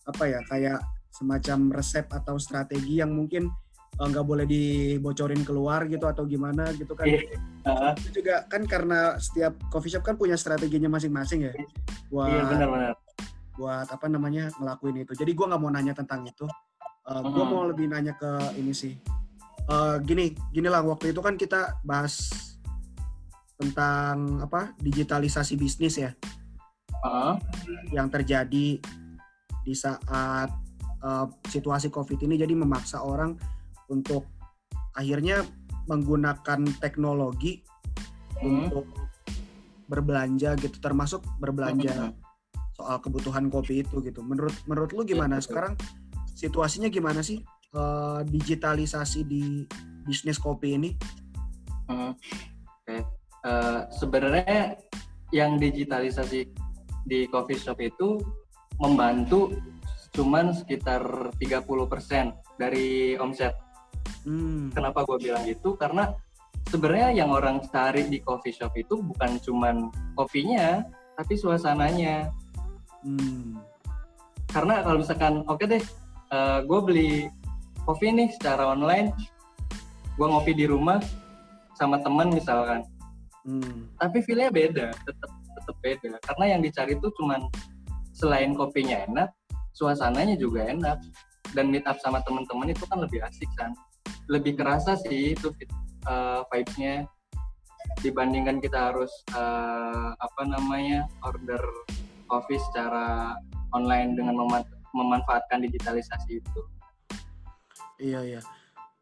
apa 0.04 0.24
ya 0.28 0.44
kayak 0.52 0.84
semacam 1.14 1.80
resep 1.80 2.10
atau 2.12 2.36
strategi 2.42 3.00
yang 3.00 3.14
mungkin 3.14 3.48
nggak 3.94 4.26
uh, 4.26 4.28
boleh 4.28 4.50
dibocorin 4.50 5.46
keluar 5.46 5.86
gitu 5.86 6.10
atau 6.10 6.26
gimana 6.26 6.74
gitu 6.74 6.98
kan. 6.98 7.06
Uh. 7.64 7.94
Itu 8.02 8.22
juga 8.22 8.44
kan 8.50 8.66
karena 8.66 9.16
setiap 9.22 9.56
coffee 9.70 9.94
shop 9.94 10.04
kan 10.04 10.18
punya 10.18 10.36
strateginya 10.36 10.90
masing-masing 10.90 11.50
ya. 11.50 11.54
Buat 12.10 12.30
iya 12.30 12.44
benar-benar. 12.50 12.94
Buat 13.54 13.88
apa 13.94 14.10
namanya 14.10 14.50
ngelakuin 14.58 15.06
itu. 15.06 15.14
Jadi 15.14 15.32
gue 15.38 15.46
nggak 15.46 15.62
mau 15.62 15.70
nanya 15.70 15.94
tentang 15.94 16.26
itu. 16.26 16.50
Uh, 17.04 17.20
uh-huh. 17.20 17.32
Gue 17.32 17.46
mau 17.46 17.64
lebih 17.68 17.92
nanya 17.92 18.16
ke 18.16 18.56
ini 18.56 18.72
sih. 18.72 18.96
Uh, 19.68 20.00
gini, 20.04 20.36
gini 20.52 20.68
lah 20.68 20.84
waktu 20.84 21.16
itu 21.16 21.24
kan 21.24 21.40
kita 21.40 21.80
bahas 21.88 22.32
tentang 23.64 24.44
apa 24.44 24.76
digitalisasi 24.82 25.56
bisnis 25.56 25.96
ya 25.96 26.12
uh. 27.06 27.40
yang 27.96 28.12
terjadi 28.12 28.82
di 29.64 29.74
saat 29.76 30.52
uh, 31.00 31.28
situasi 31.48 31.88
covid 31.88 32.20
ini 32.28 32.36
jadi 32.36 32.52
memaksa 32.52 33.00
orang 33.00 33.40
untuk 33.88 34.28
akhirnya 35.00 35.48
menggunakan 35.88 36.68
teknologi 36.84 37.64
hmm. 38.40 38.48
untuk 38.48 38.86
berbelanja 39.88 40.60
gitu 40.60 40.80
termasuk 40.80 41.24
berbelanja 41.40 42.12
soal 42.74 42.98
kebutuhan 43.00 43.48
kopi 43.54 43.86
itu 43.86 44.02
gitu 44.02 44.26
menurut 44.26 44.56
menurut 44.66 44.90
lu 44.96 45.06
gimana 45.06 45.38
ya, 45.38 45.46
sekarang 45.46 45.74
situasinya 46.34 46.90
gimana 46.90 47.22
sih 47.22 47.42
uh, 47.78 48.22
digitalisasi 48.26 49.26
di 49.26 49.64
bisnis 50.04 50.42
kopi 50.42 50.76
ini 50.76 50.90
hmm. 51.90 52.12
okay 52.84 53.02
uh, 53.46 53.86
sebenarnya 53.92 54.80
yang 55.36 55.60
digitalisasi 55.60 56.50
di 57.04 57.20
coffee 57.28 57.60
shop 57.60 57.80
itu 57.84 58.20
membantu 58.80 59.52
cuman 60.14 60.54
sekitar 60.54 61.34
30% 61.42 62.62
dari 62.62 63.18
omset. 63.18 63.54
Hmm. 64.24 64.70
Kenapa 64.72 65.04
gue 65.04 65.18
bilang 65.20 65.44
gitu? 65.44 65.76
Karena 65.76 66.14
sebenarnya 66.70 67.26
yang 67.26 67.34
orang 67.34 67.66
cari 67.68 68.08
di 68.08 68.22
coffee 68.22 68.54
shop 68.54 68.78
itu 68.78 69.02
bukan 69.02 69.42
cuman 69.42 69.90
kopinya, 70.14 70.86
tapi 71.18 71.34
suasananya. 71.34 72.30
Hmm. 73.04 73.58
Karena 74.54 74.86
kalau 74.86 75.02
misalkan, 75.02 75.42
oke 75.50 75.66
okay 75.66 75.66
deh, 75.66 75.84
uh, 76.34 76.58
eh, 76.58 76.60
gue 76.66 76.80
beli 76.82 77.12
kopi 77.86 78.10
nih 78.10 78.34
secara 78.34 78.74
online, 78.74 79.14
gue 80.18 80.26
ngopi 80.26 80.58
di 80.58 80.66
rumah 80.66 80.98
sama 81.78 82.02
teman 82.02 82.34
misalkan 82.34 82.82
Hmm. 83.44 83.92
Tapi 84.00 84.24
feelnya 84.24 84.50
beda, 84.50 84.88
tetap 85.04 85.32
tetap 85.32 85.76
beda. 85.84 86.12
Karena 86.24 86.46
yang 86.56 86.62
dicari 86.64 86.96
itu 86.96 87.12
cuman 87.20 87.44
selain 88.16 88.56
kopinya 88.56 89.04
enak, 89.08 89.30
suasananya 89.76 90.40
juga 90.40 90.64
enak. 90.68 91.00
Dan 91.54 91.70
meet 91.70 91.86
up 91.86 92.00
sama 92.02 92.24
teman-teman 92.26 92.74
itu 92.74 92.82
kan 92.90 93.04
lebih 93.04 93.22
asik 93.22 93.52
kan. 93.60 93.76
Lebih 94.32 94.58
kerasa 94.58 94.98
sih 94.98 95.38
itu 95.38 95.54
uh, 96.08 96.42
vibes-nya 96.50 97.06
dibandingkan 98.02 98.64
kita 98.64 98.90
harus 98.90 99.12
uh, 99.36 100.16
apa 100.18 100.42
namanya 100.48 101.06
order 101.22 101.62
coffee 102.32 102.58
secara 102.72 103.36
online 103.76 104.16
dengan 104.18 104.40
memanfaatkan 104.94 105.66
digitalisasi 105.66 106.40
itu. 106.40 106.62
Iya 108.00 108.22
iya. 108.24 108.42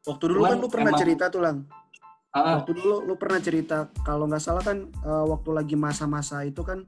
Waktu 0.07 0.23
dulu 0.31 0.41
Cuman, 0.41 0.51
kan 0.51 0.57
lu 0.57 0.69
pernah 0.71 0.91
emang, 0.95 1.01
cerita 1.03 1.25
tuh 1.29 1.43
lang 1.43 1.57
Uh, 2.31 2.63
waktu 2.63 2.79
dulu 2.79 3.03
lu 3.03 3.19
pernah 3.19 3.43
cerita 3.43 3.91
kalau 4.07 4.23
nggak 4.23 4.39
salah 4.39 4.63
kan 4.63 4.87
uh, 5.03 5.27
waktu 5.27 5.51
lagi 5.51 5.75
masa-masa 5.75 6.47
itu 6.47 6.63
kan 6.63 6.87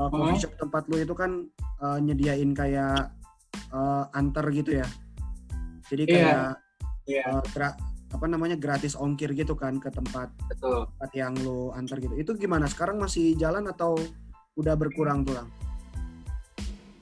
uh, 0.00 0.08
coffee 0.08 0.40
shop 0.40 0.56
tempat 0.56 0.88
lu 0.88 0.96
itu 0.96 1.12
kan 1.12 1.44
uh, 1.84 2.00
nyediain 2.00 2.56
kayak 2.56 3.12
uh, 3.68 4.08
antar 4.16 4.48
gitu 4.48 4.80
ya. 4.80 4.88
Jadi 5.92 6.08
iya. 6.08 6.12
kayak 6.16 6.32
yeah. 7.04 7.20
Yeah. 7.20 7.36
Uh, 7.36 7.44
gra 7.52 7.76
apa 8.16 8.24
namanya 8.24 8.56
gratis 8.56 8.96
ongkir 8.96 9.36
gitu 9.36 9.52
kan 9.52 9.76
ke 9.76 9.92
tempat 9.92 10.32
Betul. 10.48 10.88
tempat 10.96 11.10
yang 11.12 11.36
lu 11.44 11.68
antar 11.76 12.00
gitu. 12.00 12.16
Itu 12.16 12.32
gimana? 12.40 12.64
Sekarang 12.64 12.96
masih 12.96 13.36
jalan 13.36 13.68
atau 13.68 14.00
udah 14.56 14.72
berkurang 14.72 15.20
tulang? 15.20 15.52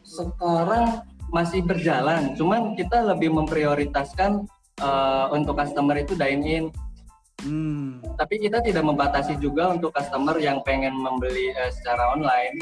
Sekarang 0.02 1.06
masih 1.30 1.62
berjalan, 1.62 2.34
cuman 2.34 2.74
kita 2.74 3.06
lebih 3.06 3.30
memprioritaskan 3.30 4.46
uh, 4.82 5.30
untuk 5.30 5.58
customer 5.58 5.96
itu 5.98 6.18
dine 6.18 6.44
in 6.44 6.64
Hmm. 7.40 8.04
Tapi 8.20 8.36
kita 8.36 8.60
tidak 8.60 8.84
membatasi 8.84 9.40
juga 9.40 9.72
untuk 9.72 9.96
customer 9.96 10.36
yang 10.36 10.60
pengen 10.60 10.92
membeli 10.92 11.48
uh, 11.56 11.72
secara 11.72 12.12
online 12.12 12.56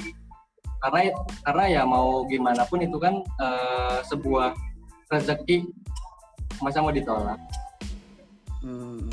karena 0.79 1.11
karena 1.43 1.65
ya 1.67 1.83
mau 1.83 2.23
gimana 2.31 2.63
pun 2.63 2.79
itu 2.79 2.95
kan 3.03 3.19
uh, 3.43 3.99
sebuah 4.07 4.55
rezeki 5.11 5.67
masa 6.63 6.79
mau 6.79 6.95
ditolak. 6.95 7.39
Hmm. 8.63 9.11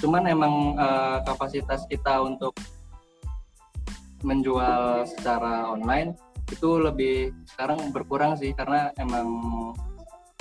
Cuman 0.00 0.24
emang 0.24 0.80
uh, 0.80 1.20
kapasitas 1.28 1.84
kita 1.92 2.24
untuk 2.24 2.56
menjual 4.24 5.04
secara 5.04 5.68
online 5.68 6.16
itu 6.52 6.68
lebih 6.76 7.32
sekarang 7.48 7.88
berkurang 7.96 8.36
sih 8.36 8.52
karena 8.52 8.92
emang 9.00 9.26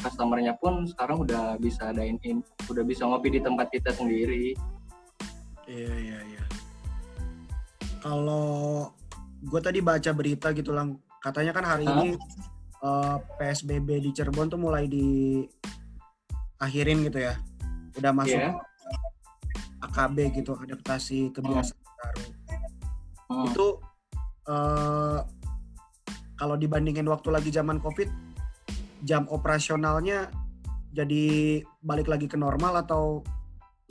customernya 0.01 0.57
pun 0.59 0.83
sekarang 0.89 1.23
udah 1.23 1.55
bisa 1.61 1.93
dine 1.95 2.19
in, 2.25 2.43
udah 2.67 2.83
bisa 2.83 3.07
ngopi 3.07 3.37
di 3.37 3.39
tempat 3.39 3.69
kita 3.71 3.93
sendiri. 3.93 4.57
Iya 5.69 5.93
iya 5.95 6.19
iya. 6.25 6.43
Kalau 8.01 8.89
gue 9.39 9.61
tadi 9.61 9.79
baca 9.79 10.11
berita 10.11 10.51
gitu 10.57 10.73
lang, 10.73 10.97
katanya 11.21 11.53
kan 11.53 11.65
hari 11.65 11.85
huh? 11.85 11.93
ini 12.01 12.07
uh, 12.81 13.15
eh, 13.15 13.17
PSBB 13.37 14.01
di 14.01 14.09
Cirebon 14.11 14.49
tuh 14.49 14.59
mulai 14.59 14.89
di 14.89 15.45
akhirin 16.57 17.05
gitu 17.05 17.21
ya, 17.21 17.37
udah 18.01 18.11
masuk 18.11 18.41
yeah. 18.41 18.57
AKB 19.85 20.33
gitu, 20.41 20.57
adaptasi 20.57 21.29
kebiasaan 21.33 21.77
hmm. 21.77 21.97
baru. 22.01 22.25
Hmm. 23.31 23.45
Itu 23.47 23.67
uh, 24.49 25.19
kalau 26.41 26.57
dibandingin 26.57 27.05
waktu 27.05 27.29
lagi 27.29 27.53
zaman 27.53 27.77
COVID, 27.77 28.09
jam 29.05 29.29
operasionalnya 29.29 30.33
jadi 30.89 31.61
balik 31.85 32.09
lagi 32.09 32.25
ke 32.25 32.33
normal 32.33 32.81
atau 32.81 33.21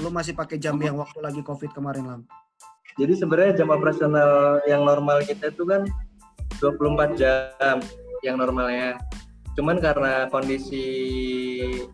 lu 0.02 0.10
masih 0.10 0.34
pakai 0.34 0.58
jam 0.58 0.74
yang 0.82 0.98
waktu 0.98 1.22
lagi 1.22 1.46
covid 1.46 1.70
kemarin 1.70 2.04
lang? 2.10 2.22
Jadi 2.98 3.14
sebenarnya 3.14 3.62
jam 3.62 3.70
operasional 3.70 4.58
yang 4.66 4.82
normal 4.82 5.22
kita 5.22 5.54
itu 5.54 5.62
kan 5.62 5.86
24 6.58 7.14
jam 7.14 7.78
yang 8.26 8.34
normalnya. 8.34 8.98
Cuman 9.54 9.78
karena 9.78 10.26
kondisi 10.26 10.84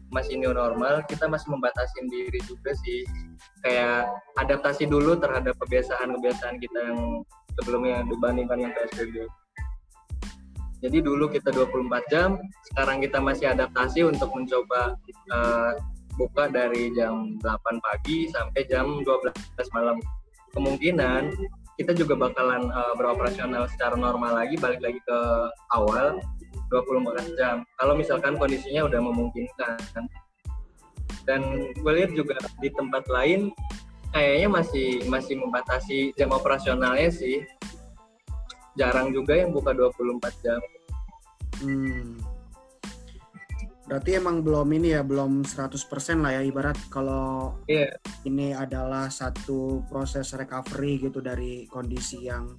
masih 0.08 0.40
new 0.40 0.56
normal, 0.56 1.04
kita 1.04 1.28
masih 1.28 1.52
membatasi 1.52 2.08
diri 2.08 2.40
juga 2.48 2.72
sih. 2.80 3.04
Kayak 3.60 4.08
adaptasi 4.40 4.88
dulu 4.88 5.20
terhadap 5.20 5.52
kebiasaan-kebiasaan 5.60 6.56
kita 6.64 6.78
yang 6.80 7.20
sebelumnya 7.60 8.00
dibandingkan 8.08 8.58
yang 8.66 8.72
PSBB. 8.72 9.28
Jadi 10.84 10.98
dulu 11.00 11.32
kita 11.32 11.48
24 11.52 12.12
jam, 12.12 12.36
sekarang 12.72 13.00
kita 13.00 13.18
masih 13.18 13.48
adaptasi 13.52 14.04
untuk 14.04 14.28
mencoba 14.36 14.92
uh, 15.32 15.72
buka 16.16 16.48
dari 16.48 16.92
jam 16.92 17.36
8 17.40 17.80
pagi 17.80 18.28
sampai 18.28 18.62
jam 18.68 19.00
12 19.04 19.32
malam. 19.72 19.96
Kemungkinan 20.52 21.32
kita 21.76 21.92
juga 21.92 22.16
bakalan 22.16 22.72
uh, 22.72 22.92
beroperasional 22.96 23.68
secara 23.68 23.96
normal 23.96 24.36
lagi, 24.36 24.56
balik 24.56 24.80
lagi 24.80 25.00
ke 25.04 25.18
awal 25.76 26.20
24 26.72 27.36
jam. 27.36 27.62
Kalau 27.76 27.94
misalkan 27.94 28.40
kondisinya 28.40 28.88
udah 28.88 29.00
memungkinkan. 29.00 30.08
Dan 31.26 31.42
gue 31.74 31.92
lihat 31.92 32.14
juga 32.14 32.38
di 32.62 32.70
tempat 32.70 33.10
lain 33.10 33.50
kayaknya 34.14 34.48
masih 34.48 34.88
masih 35.10 35.34
membatasi 35.42 35.98
jam 36.14 36.30
operasionalnya 36.32 37.10
sih. 37.10 37.42
Jarang 38.76 39.08
juga 39.10 39.32
yang 39.36 39.50
buka 39.50 39.72
24 39.72 40.44
jam. 40.44 40.60
Hmm. 41.64 42.20
Berarti 43.86 44.18
emang 44.18 44.42
belum 44.42 44.66
ini 44.76 44.98
ya, 44.98 45.06
belum 45.06 45.46
100% 45.46 46.18
lah 46.18 46.34
ya 46.34 46.42
ibarat 46.42 46.74
kalau 46.90 47.54
Iya. 47.70 47.94
ini 48.26 48.50
adalah 48.50 49.06
satu 49.08 49.86
proses 49.86 50.26
recovery 50.34 51.06
gitu 51.06 51.22
dari 51.22 51.70
kondisi 51.70 52.26
yang 52.26 52.58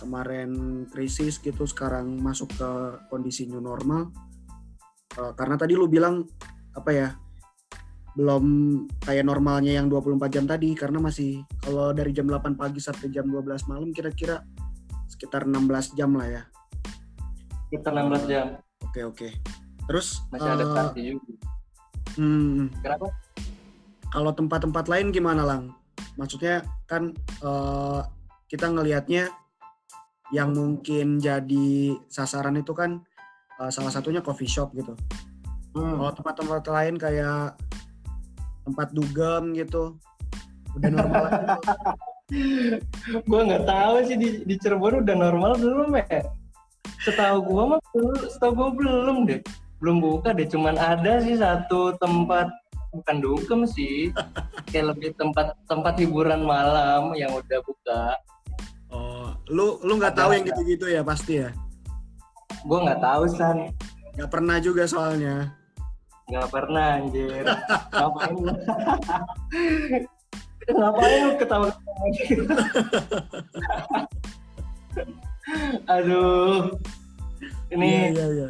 kemarin 0.00 0.84
krisis 0.88 1.36
gitu 1.44 1.68
sekarang 1.68 2.16
masuk 2.16 2.48
ke 2.56 2.70
kondisi 3.12 3.44
new 3.44 3.60
normal. 3.60 4.08
Eh, 5.20 5.32
karena 5.36 5.60
tadi 5.60 5.76
lu 5.76 5.84
bilang 5.86 6.24
apa 6.72 6.90
ya? 6.92 7.10
belum 8.18 8.44
kayak 8.98 9.30
normalnya 9.30 9.78
yang 9.78 9.86
24 9.86 10.26
jam 10.34 10.42
tadi 10.42 10.74
karena 10.74 10.98
masih 10.98 11.38
kalau 11.62 11.94
dari 11.94 12.10
jam 12.10 12.26
8 12.26 12.58
pagi 12.58 12.82
sampai 12.82 13.14
jam 13.14 13.30
12 13.30 13.70
malam 13.70 13.94
kira-kira 13.94 14.42
sekitar 15.08 15.48
16 15.48 15.96
jam 15.96 16.12
lah 16.14 16.28
ya. 16.28 16.42
Kita 17.72 17.88
16 17.90 18.30
jam. 18.30 18.46
Oke 18.84 19.00
oke. 19.04 19.28
Terus 19.88 20.20
Masih 20.28 20.50
ada 20.52 20.64
eh, 20.64 20.72
sanksi 20.76 21.00
juga. 21.16 21.32
hmm, 22.20 22.84
Kenapa? 22.84 23.06
kalau 24.12 24.32
tempat-tempat 24.36 24.84
lain 24.88 25.08
gimana 25.10 25.42
lang? 25.44 25.72
Maksudnya 26.20 26.64
kan 26.84 27.16
eh, 27.42 28.00
kita 28.52 28.68
ngelihatnya 28.68 29.32
yang 30.28 30.52
mungkin 30.52 31.16
jadi 31.16 31.96
sasaran 32.12 32.60
itu 32.60 32.76
kan 32.76 33.00
eh, 33.60 33.70
salah 33.72 33.92
satunya 33.92 34.20
coffee 34.20 34.48
shop 34.48 34.76
gitu. 34.76 34.92
Hmm. 35.72 35.96
Kalau 36.00 36.12
tempat-tempat 36.12 36.62
lain 36.68 36.94
kayak 37.00 37.56
tempat 38.68 38.92
dugem 38.92 39.56
gitu, 39.56 39.96
udah 40.76 40.88
normal 40.92 41.22
lagi. 41.28 41.44
gue 43.24 43.40
nggak 43.40 43.64
tahu 43.64 43.94
sih 44.04 44.16
di, 44.20 44.28
di 44.44 44.54
Cirebon 44.60 45.00
udah 45.00 45.16
normal 45.16 45.56
belum 45.56 45.96
ya? 45.96 46.20
Setahu 47.00 47.40
gue 47.40 47.62
mah 47.72 47.80
belum 47.96 48.16
setahu 48.28 48.52
gue 48.52 48.68
belum 48.84 49.16
deh. 49.24 49.40
Belum 49.80 49.96
buka 50.04 50.36
deh 50.36 50.44
cuman 50.44 50.76
ada 50.76 51.24
sih 51.24 51.40
satu 51.40 51.96
tempat 51.96 52.52
bukan 52.92 53.16
dugem 53.24 53.60
sih. 53.64 54.12
Kayak 54.68 54.92
lebih 54.96 55.10
tempat 55.16 55.56
tempat 55.64 55.96
hiburan 55.96 56.44
malam 56.44 57.16
yang 57.16 57.32
udah 57.32 57.58
buka. 57.64 58.02
Oh, 58.92 59.32
lu 59.48 59.80
lu 59.80 59.96
nggak 59.96 60.16
tahu 60.16 60.36
yang 60.36 60.44
gitu-gitu 60.44 60.88
ya 60.88 61.00
pasti 61.00 61.44
ya? 61.44 61.50
gue 62.66 62.78
nggak 62.78 63.00
tahu 63.00 63.22
san. 63.30 63.70
Nggak 64.18 64.30
pernah 64.34 64.56
juga 64.58 64.84
soalnya. 64.84 65.54
nggak 66.28 66.48
pernah 66.52 67.00
anjir. 67.00 67.40
Ngapain 67.96 68.36
ngapain 70.68 71.18
lu 71.24 71.32
ketawa 71.36 71.68
aduh 75.88 76.72
ini 77.68 77.86
Iya 77.86 78.08
iya 78.08 78.26
iya. 78.32 78.48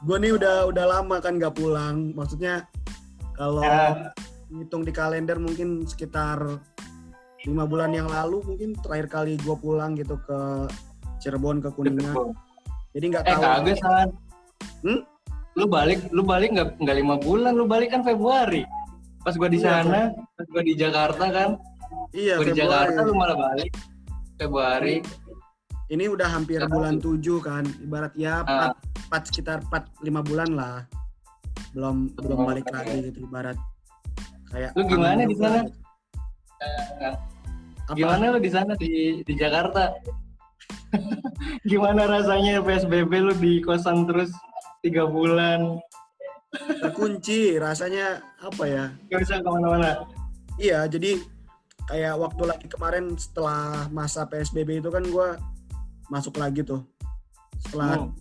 Gue 0.00 0.16
nih 0.16 0.32
udah 0.32 0.70
udah 0.70 0.84
lama 0.88 1.20
kan 1.20 1.36
nggak 1.36 1.52
pulang. 1.52 2.14
Maksudnya 2.14 2.64
kalau 3.34 3.60
Ya. 3.60 4.12
hitung 4.48 4.80
di 4.80 4.92
kalender 4.92 5.36
mungkin 5.36 5.84
sekitar 5.84 6.40
lima 7.44 7.64
bulan 7.64 7.92
yang 7.92 8.08
lalu 8.08 8.40
mungkin 8.42 8.72
terakhir 8.78 9.08
kali 9.10 9.32
gue 9.36 9.52
pulang 9.54 9.92
gitu 9.94 10.16
ke 10.18 10.38
Cirebon 11.18 11.60
ke 11.60 11.68
Kuningan. 11.70 12.14
Jadi 12.94 13.04
nggak 13.10 13.24
Eh 13.24 13.32
tahu. 13.32 13.42
kagak 13.42 13.76
san. 13.76 14.08
Hmm? 14.80 15.00
Lu 15.52 15.66
balik, 15.66 16.00
lu 16.08 16.22
balik 16.22 16.54
nggak 16.54 16.78
nggak 16.78 16.96
lima 16.96 17.16
bulan, 17.18 17.52
lu 17.52 17.66
balik 17.66 17.90
kan 17.90 18.00
Februari. 18.00 18.62
Pas 19.28 19.36
gua 19.36 19.52
di 19.52 19.60
Iya, 19.60 19.84
sana, 19.84 20.00
pas 20.40 20.46
gua 20.48 20.62
di 20.64 20.72
Jakarta 20.72 21.24
kan, 21.28 21.50
Iya 22.16 22.40
gua 22.40 22.48
di. 22.48 22.56
Jakarta 22.56 22.98
lu 23.04 23.12
malah 23.12 23.36
balik 23.36 23.76
Februari. 24.40 25.04
Ini 25.88 26.08
udah 26.08 26.32
hampir 26.32 26.64
Satu. 26.64 26.72
bulan 26.72 26.96
tujuh 26.96 27.36
kan. 27.44 27.68
Ibarat 27.78 28.16
ya 28.16 28.40
Ah. 28.40 28.72
empat, 28.72 28.72
empat 29.04 29.22
sekitar 29.28 29.58
4 29.68 29.84
lima 30.00 30.24
bulan 30.24 30.48
lah. 30.56 30.88
Belum 31.76 32.08
belum 32.16 32.38
Oh, 32.40 32.46
balik 32.48 32.72
lagi 32.72 33.04
gitu 33.04 33.20
ibarat 33.20 33.60
kayak 34.48 34.72
Lu 34.72 34.88
gimana 34.88 35.20
di 35.22 35.36
sana? 35.36 35.60
Apa? 37.84 37.92
Gimana 37.92 38.32
lu 38.32 38.40
di 38.40 38.48
sana 38.48 38.72
di 38.76 39.20
di 39.20 39.32
Jakarta? 39.36 39.92
Gimana 41.68 42.08
rasanya 42.08 42.64
PSBB 42.64 43.12
lu 43.20 43.36
di 43.36 43.60
kosan 43.60 44.08
terus 44.08 44.32
tiga 44.80 45.04
bulan, 45.04 45.76
Terkunci 46.52 47.60
rasanya 47.60 48.24
apa 48.40 48.64
ya? 48.64 48.84
nggak 49.08 49.20
bisa 49.20 49.34
ke 49.38 49.48
mana-mana? 49.48 50.00
Iya, 50.56 50.88
jadi 50.88 51.20
kayak 51.86 52.14
waktu 52.16 52.42
lagi 52.44 52.66
kemarin 52.66 53.14
setelah 53.14 53.86
masa 53.88 54.24
PSBB 54.24 54.80
itu 54.80 54.88
kan 54.88 55.04
gue 55.04 55.28
masuk 56.08 56.40
lagi 56.40 56.64
tuh. 56.64 56.84
Setelah 57.60 58.00
Hmm. 58.00 58.12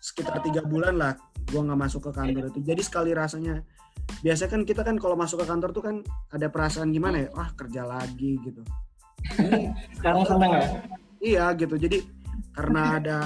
sekitar 0.00 0.40
tiga 0.40 0.64
bulan 0.64 0.96
lah 0.96 1.12
gue 1.46 1.60
nggak 1.60 1.78
masuk 1.78 2.10
ke 2.10 2.12
kantor 2.14 2.50
itu. 2.50 2.58
Jadi 2.64 2.82
sekali 2.82 3.10
rasanya, 3.14 3.62
biasanya 4.20 4.50
kan 4.50 4.62
kita 4.66 4.82
kan 4.82 4.96
kalau 4.98 5.14
masuk 5.14 5.42
ke 5.42 5.46
kantor 5.46 5.70
tuh 5.70 5.82
kan 5.84 5.96
ada 6.30 6.50
perasaan 6.50 6.90
gimana 6.90 7.26
ya? 7.26 7.28
Wah 7.32 7.50
kerja 7.54 7.86
lagi 7.86 8.38
gitu. 8.42 8.62
Ini 9.38 9.70
Sekarang 10.00 10.26
seneng 10.26 10.50
ya? 10.52 10.64
iya 11.20 11.44
gitu. 11.54 11.74
Jadi 11.76 12.02
karena 12.50 12.98
ada 12.98 13.18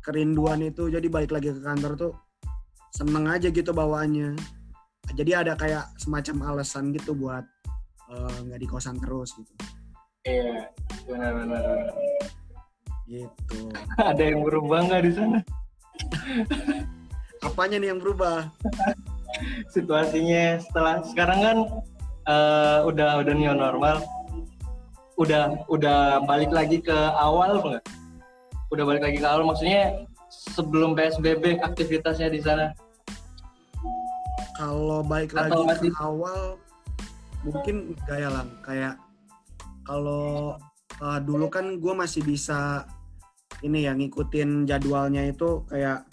kerinduan 0.00 0.60
itu, 0.60 0.92
jadi 0.92 1.06
balik 1.08 1.32
lagi 1.32 1.48
ke 1.48 1.60
kantor 1.64 1.92
tuh 1.96 2.12
seneng 2.94 3.26
aja 3.26 3.50
gitu 3.50 3.74
bawaannya. 3.74 4.38
Jadi 5.18 5.32
ada 5.34 5.58
kayak 5.58 5.90
semacam 5.98 6.54
alasan 6.54 6.94
gitu 6.94 7.12
buat 7.18 7.42
eh, 8.14 8.36
nggak 8.46 8.60
di 8.62 8.68
kosan 8.70 9.02
terus 9.02 9.34
gitu. 9.34 9.52
Iya, 10.24 10.70
benar-benar. 11.10 11.90
Gitu. 13.10 13.58
Ada 14.14 14.22
yang 14.22 14.46
berubah 14.46 14.86
nggak 14.86 15.02
di 15.04 15.12
sana? 15.12 15.38
Apanya 17.46 17.76
nih 17.76 17.92
yang 17.92 18.00
berubah? 18.00 18.48
situasinya 19.70 20.62
setelah 20.62 21.02
sekarang 21.02 21.40
kan 21.42 21.56
eh, 22.30 22.78
udah 22.86 23.22
udah 23.22 23.34
new 23.34 23.54
normal 23.54 24.02
udah 25.14 25.66
udah 25.70 26.22
balik 26.26 26.50
lagi 26.50 26.82
ke 26.82 26.94
awal 27.14 27.62
nggak 27.62 27.82
udah 28.74 28.84
balik 28.84 29.02
lagi 29.06 29.18
ke 29.22 29.26
awal 29.26 29.46
maksudnya 29.46 30.06
sebelum 30.30 30.98
psbb 30.98 31.62
aktivitasnya 31.62 32.28
di 32.30 32.40
sana 32.42 32.74
Kalau 34.54 35.02
balik 35.02 35.34
lagi 35.34 35.50
Atau 35.50 35.62
ke 35.62 35.70
masih- 35.74 35.96
awal, 35.98 36.40
mungkin 37.42 37.76
enggak 37.98 38.18
ya 38.18 38.30
lang. 38.30 38.48
Kayak 38.62 38.94
kalau 39.82 40.54
eh, 40.94 41.20
dulu 41.20 41.46
kan 41.50 41.82
gue 41.82 41.90
masih 41.92 42.22
bisa 42.22 42.86
ini 43.60 43.82
ya 43.82 43.92
ngikutin 43.92 44.62
jadwalnya 44.64 45.26
itu 45.26 45.66
kayak 45.66 46.06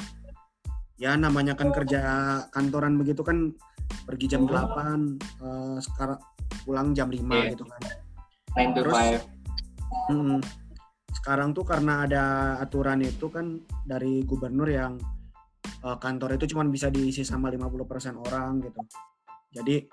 ya 0.97 1.13
namanya 1.13 1.53
kan 1.53 1.69
kerja 1.69 2.01
kantoran 2.49 2.97
begitu 2.97 3.21
kan 3.21 3.53
pergi 4.05 4.25
jam 4.27 4.45
Oh. 4.45 4.49
8 4.49 5.17
eh, 5.21 5.77
sekarang 5.79 6.19
pulang 6.61 6.93
jam 6.93 7.09
5 7.09 7.21
Iya. 7.37 7.53
gitu 7.53 7.65
kan. 7.65 7.81
9 8.53 8.69
to 8.73 8.81
Terus- 8.81 8.97
5 8.97 9.21
Mm. 10.09 10.39
Sekarang 11.13 11.53
tuh 11.53 11.61
karena 11.61 12.07
ada 12.07 12.23
aturan 12.57 13.03
itu 13.03 13.29
kan 13.29 13.59
dari 13.85 14.23
gubernur 14.23 14.65
yang 14.65 14.97
eh, 15.81 15.97
kantor 15.97 16.37
itu 16.37 16.45
cuma 16.51 16.63
bisa 16.65 16.87
diisi 16.87 17.21
sama 17.21 17.49
50% 17.49 18.17
orang 18.17 18.61
gitu. 18.61 18.81
Jadi 19.51 19.85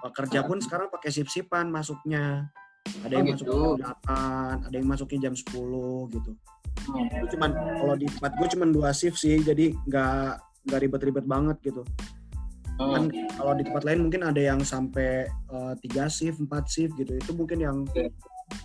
pekerja 0.00 0.42
pun 0.42 0.58
sekarang 0.58 0.88
pakai 0.88 1.10
sip-sipan 1.12 1.68
masuknya. 1.68 2.48
Ada 3.04 3.12
yang 3.12 3.26
Oh, 3.28 3.32
masuk 3.36 3.46
gitu. 3.46 3.60
jam 3.76 3.92
8, 4.02 4.56
ada 4.66 4.74
yang 4.74 4.88
masuknya 4.88 5.18
jam 5.28 5.34
10 5.36 6.08
gitu. 6.10 6.32
Itu 7.12 7.26
cuman 7.36 7.50
kalau 7.52 7.94
di 7.94 8.08
tempat 8.08 8.32
gue 8.34 8.48
cuma 8.56 8.64
dua 8.66 8.90
shift 8.90 9.20
sih, 9.20 9.36
jadi 9.38 9.76
nggak 9.86 10.24
nggak 10.66 10.80
ribet-ribet 10.80 11.26
banget 11.28 11.56
gitu. 11.62 11.84
Kan 12.80 13.12
Hmm. 13.12 13.28
kalau 13.36 13.52
di 13.52 13.62
tempat 13.62 13.84
lain 13.84 14.08
mungkin 14.08 14.24
ada 14.24 14.40
yang 14.40 14.64
sampai 14.64 15.28
eh, 15.28 15.72
tiga 15.84 16.08
shift, 16.08 16.40
empat 16.40 16.64
shift 16.66 16.96
gitu. 16.96 17.12
Itu 17.14 17.36
mungkin 17.36 17.60
yang 17.60 17.84
Oke. 17.84 18.08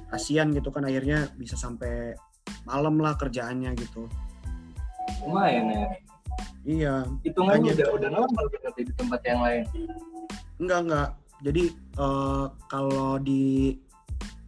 kasihan 0.10 0.50
gitu 0.50 0.72
kan 0.72 0.88
akhirnya 0.88 1.28
bisa 1.36 1.60
sampai 1.60 2.15
malam 2.63 2.96
lah 2.98 3.13
kerjaannya 3.13 3.76
gitu. 3.76 4.08
lumayan 5.26 5.70
ya 5.70 5.86
Iya, 6.65 7.06
hitungannya 7.21 7.78
udah 7.78 7.88
udah 7.93 8.10
normal 8.10 8.43
berarti 8.50 8.82
di 8.89 8.93
tempat 8.98 9.21
yang 9.21 9.39
lain 9.45 9.63
enggak 10.58 10.80
enggak. 10.88 11.10
Jadi 11.45 11.63
eh, 11.76 12.45
kalau 12.71 13.19
di 13.21 13.76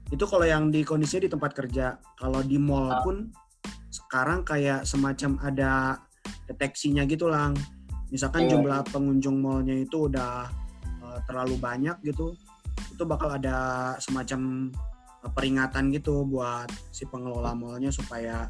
itu 0.07 0.23
kalau 0.23 0.47
yang 0.47 0.71
di 0.71 0.87
kondisinya 0.87 1.27
di 1.27 1.31
tempat 1.31 1.51
kerja, 1.51 1.99
kalau 2.15 2.39
di 2.41 2.55
mall 2.55 2.89
Ah. 2.89 3.03
pun 3.03 3.27
sekarang 3.91 4.47
kayak 4.47 4.87
semacam 4.87 5.35
ada 5.43 5.99
deteksinya 6.47 7.03
gitu 7.05 7.27
lang. 7.27 7.53
Misalkan 8.07 8.47
Iya. 8.47 8.55
jumlah 8.55 8.79
pengunjung 8.89 9.37
mallnya 9.37 9.83
itu 9.83 10.07
udah 10.07 10.47
eh, 11.03 11.19
terlalu 11.27 11.59
banyak 11.59 11.99
gitu, 12.01 12.33
itu 12.87 13.03
bakal 13.03 13.35
ada 13.35 13.93
semacam 13.99 14.71
eh, 15.21 15.31
peringatan 15.35 15.91
gitu 15.91 16.23
buat 16.23 16.71
si 16.89 17.03
pengelola 17.05 17.51
mallnya 17.51 17.91
supaya 17.91 18.47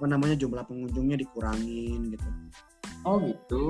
apa 0.00 0.08
namanya 0.08 0.32
jumlah 0.40 0.64
pengunjungnya 0.64 1.20
dikurangin 1.20 2.16
gitu. 2.16 2.28
Oh 3.04 3.20
gitu. 3.20 3.64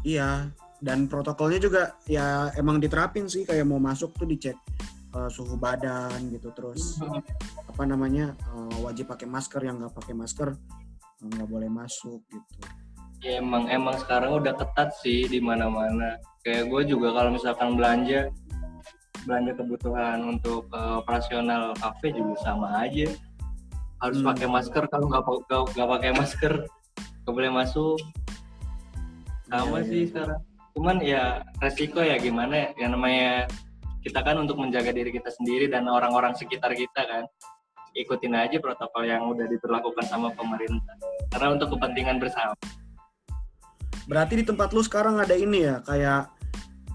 Iya, 0.00 0.48
dan 0.80 1.04
protokolnya 1.04 1.60
juga 1.60 2.00
ya 2.08 2.48
emang 2.56 2.80
diterapin 2.80 3.28
sih 3.28 3.44
kayak 3.44 3.68
mau 3.68 3.76
masuk 3.76 4.16
tuh 4.16 4.24
dicek 4.24 4.56
uh, 5.12 5.28
suhu 5.28 5.60
badan 5.60 6.32
gitu 6.32 6.48
terus 6.56 6.96
apa 7.68 7.84
namanya 7.84 8.32
uh, 8.56 8.88
wajib 8.88 9.12
pakai 9.12 9.28
masker 9.28 9.60
yang 9.68 9.84
nggak 9.84 9.92
pakai 9.92 10.16
masker 10.16 10.48
uh, 10.56 11.28
nggak 11.28 11.48
boleh 11.48 11.68
masuk 11.68 12.24
gitu. 12.32 12.56
Ya 13.20 13.40
emang 13.40 13.68
emang 13.68 14.00
sekarang 14.00 14.36
udah 14.40 14.56
ketat 14.56 14.96
sih 15.00 15.28
di 15.28 15.44
mana-mana. 15.44 16.20
Kayak 16.40 16.72
gue 16.72 16.96
juga 16.96 17.12
kalau 17.12 17.36
misalkan 17.36 17.76
belanja 17.76 18.32
belanja 19.24 19.52
kebutuhan 19.56 20.24
untuk 20.24 20.68
uh, 20.72 21.00
operasional 21.00 21.76
kafe 21.80 22.12
juga 22.16 22.32
sama 22.40 22.84
aja. 22.84 23.08
Harus 24.02 24.18
Hmm. 24.20 24.28
pakai 24.32 24.46
masker 24.50 24.84
kalau 24.88 25.06
nggak 25.10 25.22
nggak 25.74 25.88
pakai 25.98 26.10
masker 26.14 26.52
nggak 27.24 27.34
boleh 27.34 27.52
masuk. 27.52 27.98
Sama 29.48 29.80
Iya, 29.80 29.88
sih 29.88 30.00
iya. 30.02 30.08
sekarang. 30.10 30.40
Cuman 30.74 30.96
ya 31.00 31.22
resiko 31.62 32.00
ya 32.02 32.18
gimana 32.18 32.54
ya 32.54 32.68
yang 32.80 32.98
namanya 32.98 33.46
kita 34.02 34.20
kan 34.20 34.36
untuk 34.36 34.58
menjaga 34.60 34.90
diri 34.92 35.08
kita 35.14 35.30
sendiri 35.32 35.70
dan 35.70 35.88
orang-orang 35.88 36.34
sekitar 36.36 36.74
kita 36.76 37.00
kan 37.06 37.24
ikutin 37.94 38.34
aja 38.34 38.58
protokol 38.58 39.06
yang 39.06 39.22
udah 39.30 39.46
diberlakukan 39.46 40.02
sama 40.04 40.34
pemerintah 40.34 40.98
karena 41.30 41.54
untuk 41.54 41.78
kepentingan 41.78 42.18
bersama. 42.18 42.52
Berarti 44.04 44.42
di 44.42 44.44
tempat 44.44 44.74
lu 44.74 44.82
sekarang 44.84 45.16
ada 45.22 45.32
ini 45.32 45.64
ya 45.64 45.80
kayak 45.80 46.28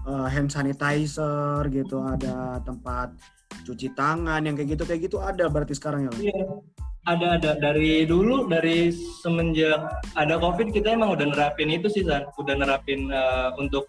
uh, 0.06 0.28
hand 0.30 0.52
sanitizer 0.52 1.64
gitu, 1.72 1.98
ada 2.04 2.60
tempat 2.62 3.10
cuci 3.64 3.90
tangan 3.96 4.44
yang 4.44 4.54
kayak 4.54 4.76
gitu 4.78 4.84
kayak 4.86 5.00
gitu 5.10 5.16
ada 5.18 5.48
berarti 5.50 5.74
sekarang 5.74 6.06
ya. 6.06 6.12
Iya. 6.30 6.46
Ada 7.08 7.40
ada 7.40 7.50
dari 7.56 8.04
dulu 8.04 8.44
dari 8.44 8.92
semenjak 9.24 9.88
ada 10.20 10.36
covid 10.36 10.68
kita 10.68 10.92
emang 10.92 11.16
udah 11.16 11.32
nerapin 11.32 11.72
itu 11.72 11.88
sih 11.88 12.04
San. 12.04 12.28
Udah 12.36 12.52
nerapin 12.60 13.08
eh, 13.08 13.48
untuk 13.56 13.88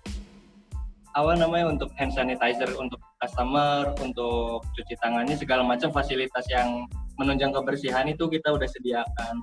apa 1.11 1.35
namanya 1.35 1.75
untuk 1.75 1.91
hand 1.99 2.15
sanitizer 2.15 2.71
untuk 2.79 3.03
customer, 3.19 3.91
untuk 3.99 4.63
cuci 4.63 4.95
tangannya 5.03 5.35
segala 5.35 5.59
macam 5.59 5.91
fasilitas 5.91 6.47
yang 6.47 6.87
menunjang 7.19 7.51
kebersihan 7.51 8.07
itu 8.07 8.31
kita 8.31 8.47
udah 8.47 8.67
sediakan. 8.71 9.35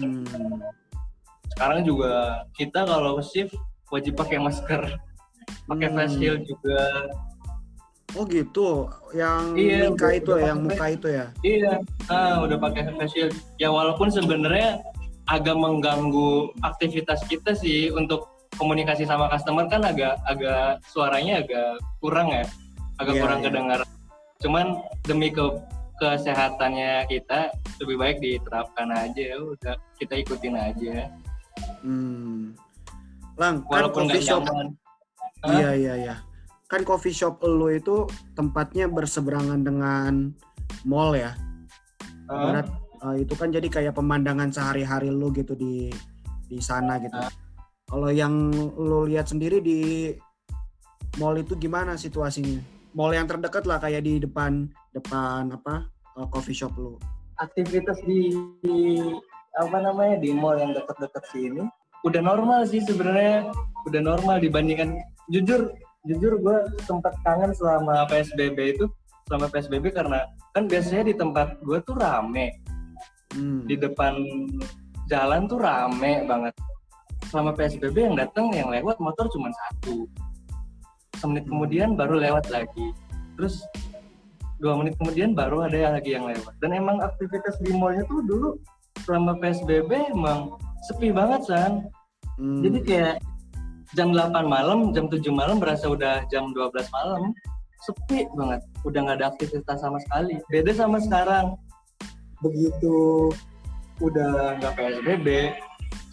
Hmm. 0.00 0.24
Sekarang 1.52 1.84
juga 1.84 2.42
kita 2.56 2.88
kalau 2.88 3.20
shift 3.20 3.52
wajib 3.92 4.16
pakai 4.16 4.40
masker, 4.40 4.96
pakai 5.68 5.88
Hmm. 5.92 5.96
face 6.00 6.16
shield 6.16 6.40
juga. 6.48 6.80
Oh 8.16 8.24
gitu, 8.24 8.88
yang 9.12 9.52
Iya, 9.52 9.92
muka 9.92 10.08
itu 10.16 10.32
ya, 10.40 10.44
yang 10.48 10.58
muka 10.64 10.86
itu 10.88 11.08
ya. 11.12 11.26
Iya, 11.44 11.72
ah, 12.08 12.40
udah 12.40 12.56
pakai 12.56 12.88
face 12.96 13.12
shield. 13.12 13.32
Ya 13.60 13.68
walaupun 13.68 14.08
sebenarnya 14.08 14.80
agak 15.28 15.60
mengganggu 15.60 16.48
aktivitas 16.64 17.20
kita 17.28 17.52
sih 17.52 17.92
untuk 17.92 18.24
komunikasi 18.56 19.04
sama 19.04 19.28
customer 19.28 19.68
kan 19.68 19.84
agak 19.84 20.16
agak 20.24 20.80
suaranya 20.88 21.44
agak 21.44 21.76
kurang 22.00 22.32
ya, 22.32 22.48
agak 22.96 23.12
Iya, 23.12 23.22
kurang 23.22 23.38
iya. 23.38 23.46
kedengaran. 23.52 23.88
Cuman 24.40 24.66
demi 25.04 25.28
ke 25.28 25.44
kesehatannya 26.00 27.04
kita 27.10 27.52
lebih 27.84 27.96
baik 27.98 28.16
diterapkan 28.22 28.88
aja 28.88 29.18
ya 29.34 29.36
udah 29.36 29.74
kita 29.98 30.14
ikutin 30.22 30.54
aja 30.54 31.10
Hmm. 31.82 32.54
Lang, 33.34 33.62
kan 33.66 33.82
walaupun 33.84 34.06
coffee 34.06 34.18
nggak 34.18 34.24
shop. 34.24 34.42
nyaman. 34.46 34.66
Hah? 35.42 35.50
Iya 35.54 35.70
iya 35.74 35.94
iya. 35.98 36.14
Kan 36.68 36.84
coffee 36.84 37.16
shop 37.16 37.40
lu 37.42 37.72
itu 37.72 38.04
tempatnya 38.36 38.86
berseberangan 38.92 39.64
dengan 39.64 40.36
mall 40.84 41.16
ya. 41.16 41.32
Ah, 42.28 42.36
Ibarat 42.36 42.66
uh, 43.00 43.16
itu 43.16 43.32
kan 43.32 43.48
jadi 43.48 43.68
kayak 43.72 43.96
pemandangan 43.96 44.52
sehari-hari 44.52 45.08
lu 45.08 45.32
gitu 45.32 45.56
di 45.56 45.88
di 46.48 46.60
sana 46.60 47.00
gitu. 47.00 47.16
Kalau 47.88 48.12
yang 48.12 48.52
lu 48.76 49.08
lihat 49.08 49.32
sendiri 49.32 49.64
di 49.64 50.12
mall 51.16 51.40
itu 51.40 51.56
gimana 51.56 51.96
situasinya? 51.96 52.60
Mall 52.92 53.16
yang 53.16 53.24
terdekat 53.24 53.64
lah 53.64 53.80
kayak 53.80 54.04
di 54.04 54.20
depan 54.20 54.68
depan 54.92 55.56
apa 55.56 55.88
uh, 56.20 56.28
coffee 56.28 56.56
shop 56.56 56.76
lu. 56.76 57.00
aktivitas 57.38 58.02
di, 58.02 58.34
di 58.66 58.98
apa 59.54 59.78
namanya 59.78 60.18
di 60.18 60.34
mall 60.34 60.58
yang 60.58 60.74
dekat-dekat 60.74 61.22
sini 61.30 61.62
udah 62.06 62.18
normal 62.22 62.66
sih 62.66 62.82
sebenarnya 62.82 63.50
udah 63.86 64.00
normal 64.02 64.42
dibandingkan 64.42 64.98
jujur 65.30 65.70
jujur 66.06 66.38
gue 66.38 66.58
sempat 66.86 67.14
kangen 67.26 67.50
selama 67.50 68.06
psbb 68.06 68.78
itu 68.78 68.86
selama 69.26 69.50
psbb 69.50 69.90
karena 69.90 70.20
kan 70.54 70.70
biasanya 70.70 71.10
di 71.10 71.14
tempat 71.16 71.58
gue 71.62 71.78
tuh 71.82 71.96
rame. 71.98 72.54
Hmm. 73.28 73.68
di 73.68 73.76
depan 73.76 74.16
jalan 75.12 75.44
tuh 75.44 75.60
rame 75.60 76.24
banget. 76.24 76.54
Selama 77.28 77.52
psbb 77.52 77.92
yang 78.08 78.16
datang 78.16 78.48
yang 78.56 78.72
lewat 78.72 78.96
motor 79.04 79.28
cuma 79.28 79.52
satu. 79.52 80.08
Semenit 81.20 81.44
kemudian 81.44 81.92
baru 81.92 82.16
lewat 82.16 82.48
lagi. 82.48 82.88
Terus 83.36 83.60
dua 84.64 84.80
menit 84.80 84.96
kemudian 84.96 85.36
baru 85.36 85.68
ada 85.68 85.76
yang 85.76 85.92
lagi 85.92 86.10
yang 86.16 86.24
lewat. 86.24 86.56
Dan 86.64 86.72
emang 86.72 87.04
aktivitas 87.04 87.60
di 87.60 87.76
mallnya 87.76 88.08
tuh 88.08 88.24
dulu 88.24 88.56
selama 89.04 89.36
psbb 89.44 89.92
emang 90.16 90.56
sepi 90.88 91.12
banget 91.12 91.44
san. 91.44 91.84
Hmm. 92.38 92.62
jadi 92.62 92.78
kayak 92.86 93.16
jam 93.96 94.12
8 94.12 94.32
malam 94.44 94.92
jam 94.92 95.08
7 95.08 95.22
malam 95.32 95.56
berasa 95.62 95.88
udah 95.88 96.24
jam 96.28 96.52
12 96.52 96.74
malam. 96.92 97.32
Sepi 97.78 98.26
banget 98.34 98.60
udah 98.82 99.00
nggak 99.06 99.16
ada 99.22 99.26
aktivitas 99.32 99.78
sama 99.80 100.02
sekali. 100.02 100.42
Beda 100.50 100.74
sama 100.74 100.98
sekarang. 100.98 101.54
Begitu 102.42 103.30
udah 103.98 104.58
nggak 104.62 104.74
psbb 104.78 105.28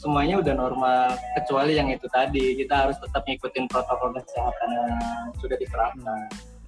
semuanya 0.02 0.38
udah 0.38 0.54
normal 0.54 1.18
kecuali 1.34 1.76
yang 1.82 1.90
itu 1.90 2.06
tadi. 2.14 2.54
Kita 2.62 2.86
harus 2.86 2.98
tetap 3.02 3.26
ngikutin 3.26 3.66
protokol 3.66 4.14
kesehatan 4.14 4.70
yang 4.70 4.94
sudah 5.42 5.58
diterapkan. 5.58 6.22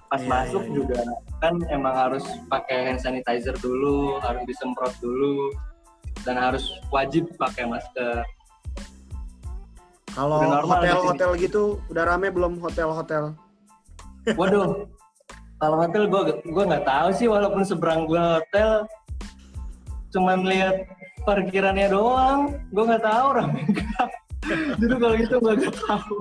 Pas 0.08 0.24
Iya, 0.24 0.30
masuk 0.32 0.62
iya, 0.64 0.68
iya. 0.68 0.76
juga 0.80 1.00
kan 1.38 1.54
emang 1.68 1.94
harus 1.94 2.24
pakai 2.48 2.90
hand 2.90 3.00
sanitizer 3.00 3.54
dulu 3.60 4.16
harus 4.24 4.42
disemprot 4.48 4.90
dulu 5.04 5.52
dan 6.24 6.40
harus 6.40 6.64
wajib 6.90 7.28
pakai 7.36 7.68
masker 7.68 8.24
Kalau 10.18 10.66
hotel-hotel 10.66 11.30
gitu 11.38 11.78
udah 11.94 12.02
rame 12.02 12.34
belum 12.34 12.58
hotel-hotel? 12.58 13.38
Waduh, 14.34 14.90
kalau 15.62 15.76
hotel 15.78 16.10
gue 16.10 16.42
gua 16.50 16.64
nggak 16.66 16.90
tahu 16.90 17.08
sih 17.14 17.30
walaupun 17.30 17.62
seberang 17.62 18.10
gue 18.10 18.18
hotel, 18.18 18.82
cuman 20.10 20.42
lihat 20.42 20.90
parkirannya 21.22 21.94
doang, 21.94 22.58
gue 22.74 22.82
nggak 22.82 23.06
tahu 23.06 23.26
rame 23.30 23.62
nggak. 23.62 24.10
Jadi 24.82 24.94
kalau 24.98 25.14
gitu 25.22 25.34
gue 25.38 25.54
nggak 25.54 25.76
tahu. 25.86 26.16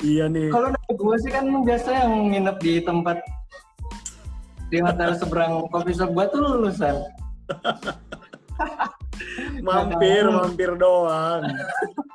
Iya 0.00 0.24
nih. 0.32 0.48
Kalau 0.48 0.72
gue 0.72 1.16
sih 1.20 1.28
kan 1.28 1.44
biasa 1.68 1.88
yang 1.92 2.32
nginep 2.32 2.56
di 2.64 2.80
tempat 2.80 3.20
di 4.72 4.80
hotel 4.80 5.12
seberang 5.20 5.68
coffee 5.68 5.92
shop 5.92 6.16
gue 6.16 6.24
tuh 6.32 6.40
lulusan. 6.40 6.96
mampir, 9.64 10.24
Makanya. 10.28 10.36
mampir 10.44 10.70
doang. 10.76 11.42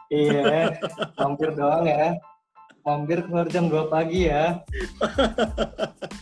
Iya, 0.10 0.78
mampir 1.18 1.50
doang 1.54 1.86
ya. 1.86 2.14
Mampir 2.82 3.26
keluar 3.26 3.46
jam 3.50 3.68
2 3.68 3.90
pagi 3.90 4.30
ya. 4.30 4.62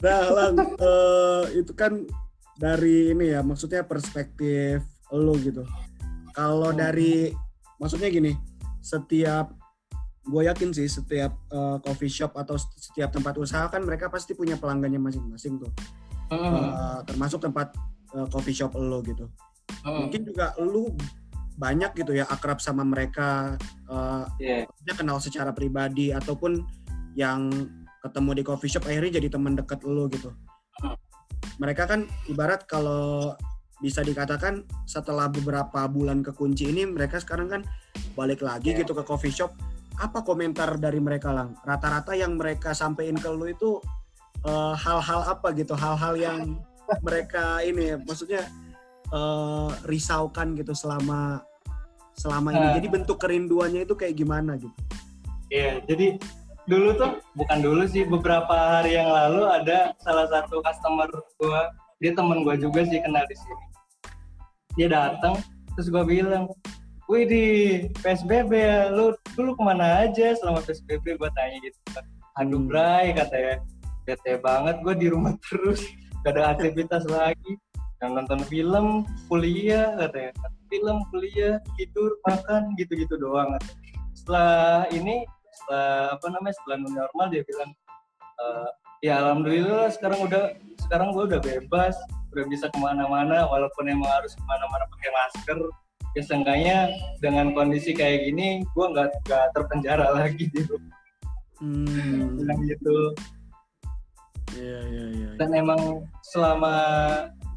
Nah, 0.00 0.20
Lang, 0.32 0.56
eh, 0.80 1.60
itu 1.60 1.76
kan 1.76 2.08
dari 2.56 3.12
ini 3.12 3.36
ya, 3.36 3.44
maksudnya 3.44 3.84
perspektif 3.84 4.80
lo 5.12 5.36
gitu. 5.36 5.60
Kalau 6.32 6.72
Hmm. 6.72 6.80
dari, 6.80 7.28
maksudnya 7.76 8.08
gini, 8.08 8.32
setiap, 8.80 9.52
gue 10.24 10.42
yakin 10.48 10.72
sih 10.72 10.88
setiap 10.88 11.36
eh, 11.52 11.76
coffee 11.84 12.08
shop 12.08 12.32
atau 12.32 12.56
setiap 12.56 13.12
tempat 13.12 13.36
usaha 13.36 13.68
kan 13.68 13.84
mereka 13.84 14.08
pasti 14.08 14.32
punya 14.32 14.56
pelanggannya 14.56 14.96
masing-masing 14.96 15.60
tuh. 15.60 15.72
Hmm. 16.32 16.48
Eh, 16.72 16.98
termasuk 17.04 17.44
tempat 17.44 17.76
eh, 18.16 18.26
coffee 18.32 18.56
shop 18.56 18.72
lo 18.76 19.04
gitu. 19.04 19.28
Hmm. 19.82 20.06
Mungkin 20.06 20.20
juga 20.26 20.54
lu 20.60 20.92
banyak 21.60 21.92
gitu 21.92 22.16
ya 22.16 22.24
akrab 22.24 22.56
sama 22.56 22.80
mereka, 22.88 23.60
eh, 23.88 24.24
Iya. 24.40 24.56
dia 24.84 24.94
kenal 24.96 25.20
secara 25.20 25.52
pribadi 25.52 26.08
ataupun 26.08 26.64
yang 27.12 27.52
ketemu 28.00 28.40
di 28.40 28.42
coffee 28.46 28.70
shop 28.72 28.88
akhirnya 28.88 29.20
jadi 29.20 29.28
teman 29.28 29.52
dekat 29.58 29.84
lo 29.84 30.08
gitu. 30.08 30.32
Hmm. 30.80 30.96
Mereka 31.60 31.84
kan 31.84 32.08
ibarat 32.32 32.64
kalau 32.64 33.36
bisa 33.80 34.00
dikatakan 34.04 34.64
setelah 34.84 35.28
beberapa 35.28 35.88
bulan 35.88 36.20
kekunci 36.24 36.68
ini 36.68 36.84
mereka 36.84 37.16
sekarang 37.20 37.48
kan 37.48 37.62
balik 38.16 38.40
lagi 38.40 38.72
Iya. 38.72 38.84
gitu 38.84 38.92
ke 38.96 39.04
coffee 39.04 39.32
shop. 39.32 39.52
Apa 40.00 40.24
komentar 40.24 40.80
dari 40.80 40.96
mereka 40.96 41.28
lang? 41.28 41.52
Rata-rata 41.60 42.16
yang 42.16 42.40
mereka 42.40 42.72
sampein 42.72 43.16
ke 43.20 43.28
lo 43.28 43.44
itu 43.44 43.80
eh, 44.40 44.74
hal-hal 44.80 45.20
apa 45.28 45.52
gitu? 45.52 45.76
Hal-hal 45.76 46.16
yang 46.16 46.56
mereka 47.04 47.60
ini 47.60 48.00
maksudnya 48.00 48.48
eh, 49.10 49.70
risaukan 49.86 50.54
gitu 50.54 50.72
selama 50.72 51.42
selama 52.14 52.52
ini. 52.52 52.66
Nah. 52.70 52.74
Jadi 52.76 52.88
bentuk 52.90 53.16
kerinduannya 53.18 53.82
itu 53.84 53.94
kayak 53.96 54.14
gimana 54.14 54.54
gitu? 54.60 54.74
Iya, 55.50 55.82
jadi 55.88 56.20
dulu 56.68 56.94
tuh 56.94 57.18
bukan 57.34 57.58
dulu 57.58 57.82
sih 57.88 58.06
beberapa 58.06 58.52
hari 58.54 58.94
yang 58.94 59.10
lalu 59.10 59.42
ada 59.48 59.90
salah 59.98 60.30
satu 60.30 60.62
customer 60.62 61.10
gua, 61.42 61.72
dia 61.98 62.14
temen 62.14 62.46
gua 62.46 62.54
juga 62.54 62.86
sih 62.86 63.02
kenal 63.02 63.24
di 63.26 63.34
sini. 63.34 63.64
dia 64.78 64.86
datang 64.86 65.34
terus 65.74 65.90
gue 65.90 66.04
bilang 66.06 66.46
wih 67.10 67.26
di 67.26 67.44
PSBB 67.98 68.52
ya 68.54 68.78
lu 68.94 69.10
dulu 69.34 69.58
ke 69.58 69.62
mana 69.66 70.06
aja 70.06 70.30
selama 70.38 70.62
PSBB 70.62 71.18
gue 71.18 71.30
tanya 71.34 71.58
gitu 71.58 71.78
kan 71.90 72.06
aduh 72.38 72.62
Hmm. 72.62 72.70
bray 72.70 73.10
katanya 73.10 73.56
bete 74.06 74.38
banget 74.38 74.78
gue 74.86 74.94
di 74.94 75.06
rumah 75.10 75.34
terus 75.50 75.82
gak 76.22 76.38
ada 76.38 76.54
aktivitas 76.54 77.02
lagi 77.10 77.58
yang 78.00 78.16
nonton 78.16 78.40
film 78.48 78.86
kuliah 79.28 79.92
katanya 80.00 80.32
film 80.72 80.96
kuliah 81.12 81.60
tidur 81.76 82.16
makan 82.24 82.72
gitu-gitu 82.80 83.14
doang 83.20 83.52
katanya. 83.58 83.76
setelah 84.16 84.88
ini 84.90 85.24
setelah 85.52 86.16
apa 86.16 86.26
namanya 86.32 86.54
setelah 86.56 86.76
normal 86.80 87.26
dia 87.28 87.42
bilang 87.44 87.70
"Eh, 88.40 88.68
ya 89.04 89.12
alhamdulillah 89.20 89.88
sekarang 89.92 90.20
udah 90.24 90.44
sekarang 90.80 91.12
gue 91.12 91.24
udah 91.28 91.40
bebas 91.40 91.96
udah 92.32 92.44
bisa 92.46 92.70
ke 92.70 92.78
mana-mana 92.78 93.44
walaupun 93.48 93.84
emang 93.90 94.08
harus 94.08 94.32
ke 94.32 94.42
mana-mana 94.46 94.84
pakai 94.96 95.10
masker 95.12 95.58
ya 96.10 96.22
seenggaknya 96.24 96.78
dengan 97.20 97.52
kondisi 97.54 97.92
kayak 97.92 98.26
gini 98.26 98.62
gue 98.64 98.86
nggak 98.86 99.08
nggak 99.28 99.46
terpenjara 99.54 100.08
lagi 100.16 100.48
rumah 100.66 100.96
Hmm. 101.60 102.40
bilang 102.40 102.56
gitu 102.64 103.12
Iya 104.56 104.78
iya 104.88 105.04
iya. 105.12 105.28
dan 105.36 105.52
emang 105.52 106.02
selama 106.24 106.72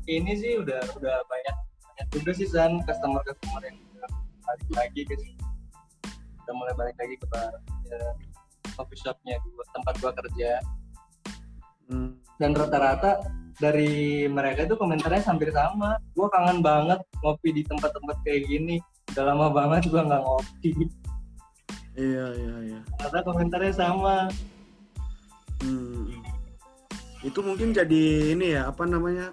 ini 0.08 0.32
sih 0.36 0.60
udah 0.60 0.82
udah 1.00 1.16
banyak 1.28 1.56
banyak 1.84 2.08
juga 2.12 2.32
sih 2.36 2.48
san 2.50 2.82
customer 2.84 3.22
customer 3.24 3.62
yang 3.64 3.78
balik 4.44 4.70
lagi 4.76 5.02
ke 5.08 5.16
sini. 5.16 5.40
udah 6.44 6.54
mulai 6.60 6.74
balik 6.76 6.96
lagi 7.00 7.16
ke 7.16 7.26
bar 7.32 7.54
ya, 7.88 8.00
coffee 8.76 9.00
shopnya 9.00 9.40
gua, 9.40 9.64
tempat 9.72 9.94
gua 10.04 10.12
kerja 10.16 10.60
Hmm. 11.92 12.16
dan 12.40 12.56
rata-rata 12.56 13.28
dari 13.60 14.24
mereka 14.32 14.64
itu 14.64 14.80
komentarnya 14.80 15.20
hampir 15.28 15.52
sama 15.52 16.00
gua 16.16 16.32
kangen 16.32 16.64
banget 16.64 17.00
ngopi 17.20 17.52
di 17.52 17.62
tempat-tempat 17.68 18.24
kayak 18.24 18.48
gini 18.48 18.80
udah 19.12 19.24
lama 19.36 19.48
banget 19.52 19.92
gua 19.92 20.08
nggak 20.08 20.24
ngopi 20.24 20.72
Iya 21.94 22.26
iya 22.34 22.56
iya. 22.66 22.80
rata 22.98 23.20
komentarnya 23.22 23.74
sama 23.76 24.32
Hmm. 25.64 26.12
Itu 27.24 27.40
mungkin 27.40 27.72
jadi 27.72 28.36
ini 28.36 28.52
ya 28.60 28.68
apa 28.68 28.84
namanya 28.84 29.32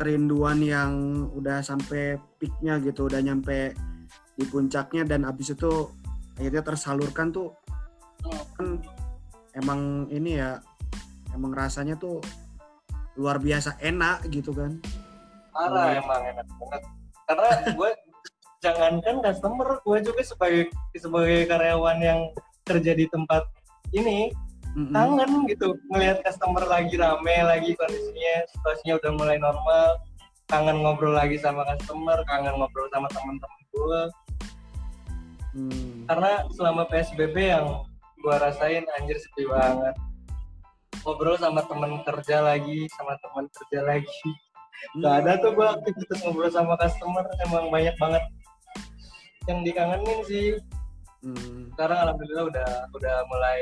kerinduan 0.00 0.64
yang 0.64 0.92
udah 1.36 1.60
sampai 1.60 2.16
peaknya 2.40 2.80
gitu, 2.80 3.04
udah 3.04 3.20
nyampe 3.20 3.76
di 4.40 4.48
puncaknya 4.48 5.04
dan 5.04 5.28
abis 5.28 5.52
itu 5.52 5.92
akhirnya 6.40 6.64
tersalurkan 6.64 7.28
tuh 7.28 7.52
kan 8.56 8.80
emang 9.52 10.08
ini 10.08 10.40
ya 10.40 10.56
emang 11.36 11.52
rasanya 11.52 12.00
tuh 12.00 12.24
luar 13.20 13.36
biasa 13.36 13.76
enak 13.84 14.24
gitu 14.32 14.56
kan. 14.56 14.80
parah 15.52 15.92
Hmm. 15.92 16.00
emang 16.00 16.22
enak 16.32 16.46
banget 16.56 16.82
karena 17.28 17.48
gue 17.76 17.90
jangankan 18.64 19.16
customer 19.20 19.68
gue 19.84 19.98
juga 20.00 20.22
sebagai 20.24 20.62
sebagai 20.96 21.44
karyawan 21.44 21.98
yang 22.00 22.20
kerja 22.64 22.92
di 22.96 23.04
tempat 23.12 23.44
ini 23.92 24.32
Mm-mm. 24.78 24.94
kangen 24.94 25.30
gitu 25.50 25.74
ngelihat 25.90 26.22
customer 26.22 26.62
lagi 26.66 26.94
rame 26.94 27.36
lagi 27.42 27.74
kondisinya 27.74 28.34
situasinya 28.54 28.94
udah 29.02 29.10
mulai 29.18 29.36
normal 29.42 29.98
kangen 30.46 30.78
ngobrol 30.82 31.14
lagi 31.14 31.38
sama 31.42 31.66
customer 31.74 32.18
kangen 32.26 32.54
ngobrol 32.54 32.86
sama 32.94 33.06
teman-teman 33.10 33.60
gue 33.74 34.02
Hmm. 35.50 36.06
karena 36.06 36.46
selama 36.54 36.86
psbb 36.86 37.34
yang 37.34 37.82
gue 38.22 38.34
rasain 38.38 38.86
anjir 38.94 39.18
sepi 39.18 39.50
banget 39.50 39.98
ngobrol 41.02 41.34
sama 41.34 41.66
temen 41.66 42.06
kerja 42.06 42.38
lagi 42.38 42.86
sama 42.94 43.18
teman 43.18 43.50
kerja 43.50 43.82
lagi 43.82 44.30
Gak 44.98 45.14
ada 45.24 45.32
tuh 45.38 45.52
gue 45.54 45.66
aktivitas 45.66 46.18
ngobrol 46.24 46.50
sama 46.50 46.74
customer 46.80 47.24
emang 47.44 47.68
banyak 47.68 47.94
banget 48.00 48.24
yang 49.48 49.60
dikangenin 49.64 50.20
sih. 50.24 50.56
Hmm. 51.20 51.68
Sekarang 51.76 51.98
alhamdulillah 52.08 52.46
udah 52.48 52.70
udah 52.96 53.16
mulai 53.28 53.60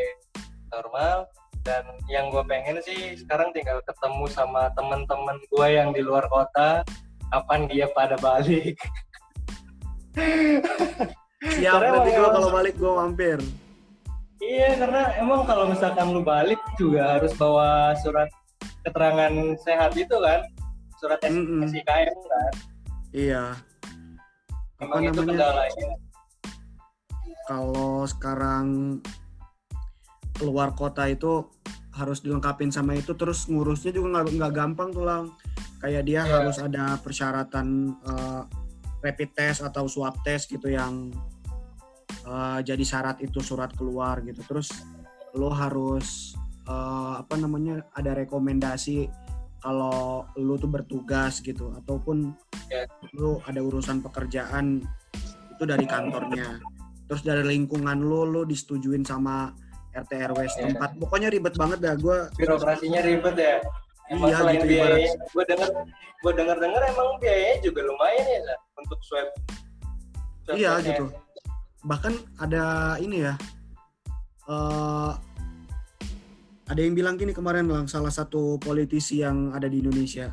normal 0.70 1.26
dan 1.62 1.84
yang 2.08 2.30
gue 2.30 2.40
pengen 2.44 2.78
sih 2.80 3.18
sekarang 3.18 3.52
tinggal 3.52 3.82
ketemu 3.84 4.24
sama 4.28 4.70
temen-temen 4.72 5.36
gue 5.48 5.66
yang 5.68 5.90
di 5.90 6.00
luar 6.00 6.24
kota 6.28 6.80
kapan 7.28 7.68
dia 7.68 7.86
pada 7.92 8.16
balik. 8.16 8.78
Siap 11.38 11.72
Karena 11.78 11.88
berarti 11.94 12.10
emang- 12.10 12.18
gua 12.18 12.30
kalau 12.34 12.48
balik 12.50 12.74
gua 12.76 12.92
mampir. 13.04 13.38
iya 14.38 14.74
karena 14.74 15.02
emang 15.18 15.42
kalau 15.44 15.66
misalkan 15.66 16.10
lu 16.10 16.22
balik 16.22 16.58
juga 16.74 17.18
harus 17.18 17.34
bawa 17.34 17.94
surat 17.98 18.30
keterangan 18.82 19.30
sehat 19.60 19.92
itu 19.94 20.14
kan, 20.14 20.40
surat 20.96 21.18
S- 21.20 21.30
Mm-mm. 21.30 21.66
SIKM 21.66 22.16
kan. 22.16 22.52
Iya. 23.10 23.44
Apa 24.78 24.82
Emang 24.94 25.02
itu 25.04 25.20
namanya? 25.20 25.30
kendalanya. 25.34 25.88
kalau 27.46 28.04
sekarang 28.04 28.66
keluar 30.38 30.72
kota 30.72 31.04
itu 31.10 31.44
harus 31.92 32.22
dilengkapin 32.22 32.70
sama 32.70 32.94
itu 32.94 33.10
terus 33.18 33.50
ngurusnya 33.50 33.90
juga 33.90 34.22
nggak 34.22 34.38
nggak 34.38 34.52
gampang 34.54 34.88
tuh 34.94 35.02
lang 35.02 35.34
kayak 35.82 36.06
dia 36.06 36.22
Iya. 36.22 36.42
harus 36.42 36.56
ada 36.62 36.94
persyaratan 37.02 37.66
eh, 38.06 38.42
rapid 39.02 39.30
test 39.34 39.60
atau 39.62 39.90
swab 39.90 40.14
test 40.22 40.46
gitu 40.46 40.70
yang 40.70 41.10
eh, 42.24 42.58
jadi 42.62 42.84
syarat 42.86 43.18
itu 43.18 43.42
surat 43.42 43.74
keluar 43.74 44.22
gitu 44.22 44.42
terus 44.46 44.70
lo 45.34 45.50
harus 45.50 46.38
eh, 46.66 47.14
apa 47.18 47.34
namanya 47.34 47.82
ada 47.98 48.14
rekomendasi 48.14 49.10
kalau 49.58 50.22
lo 50.38 50.54
tuh 50.54 50.70
bertugas 50.70 51.42
gitu 51.42 51.74
ataupun 51.74 52.30
Iya. 52.68 52.84
lo 53.16 53.40
ada 53.42 53.58
urusan 53.58 54.04
pekerjaan 54.04 54.84
itu 55.50 55.64
dari 55.66 55.82
kantornya 55.82 56.60
terus 57.08 57.24
dari 57.24 57.42
lingkungan 57.42 57.98
lo 57.98 58.22
lo 58.22 58.44
disetujuin 58.44 59.02
sama 59.02 59.50
RT 60.04 60.12
RW 60.30 60.38
Iya. 60.38 60.50
setempat 60.54 60.90
pokoknya 60.96 61.28
ribet 61.28 61.54
banget 61.54 61.78
dah 61.80 61.94
gue 61.94 62.16
birokrasinya 62.36 63.00
ribet 63.02 63.36
ya. 63.36 63.56
Emang 64.08 64.32
Iya, 64.32 64.36
selain 64.40 64.56
gitu, 64.56 64.68
biaya, 64.72 65.08
gue 65.20 65.44
denger, 65.44 65.68
gue 66.24 66.32
denger 66.32 66.56
denger 66.56 66.82
emang 66.88 67.08
biayanya 67.20 67.56
juga 67.60 67.80
lumayan 67.84 68.24
ya 68.24 68.38
Zat, 68.40 68.60
untuk 68.80 68.98
swab. 69.04 69.28
swab 70.42 70.56
Iya, 70.56 70.72
testnya. 70.80 70.88
gitu. 70.88 71.04
bahkan 71.80 72.14
ada 72.36 72.64
ini 72.98 73.22
ya 73.22 73.34
eh 74.48 75.12
ada 76.68 76.80
yang 76.80 76.92
bilang 76.92 77.14
gini 77.16 77.30
kemarin 77.32 77.64
lang 77.64 77.86
salah 77.86 78.10
satu 78.10 78.56
politisi 78.58 79.20
yang 79.20 79.52
ada 79.52 79.68
di 79.68 79.78
Indonesia 79.78 80.32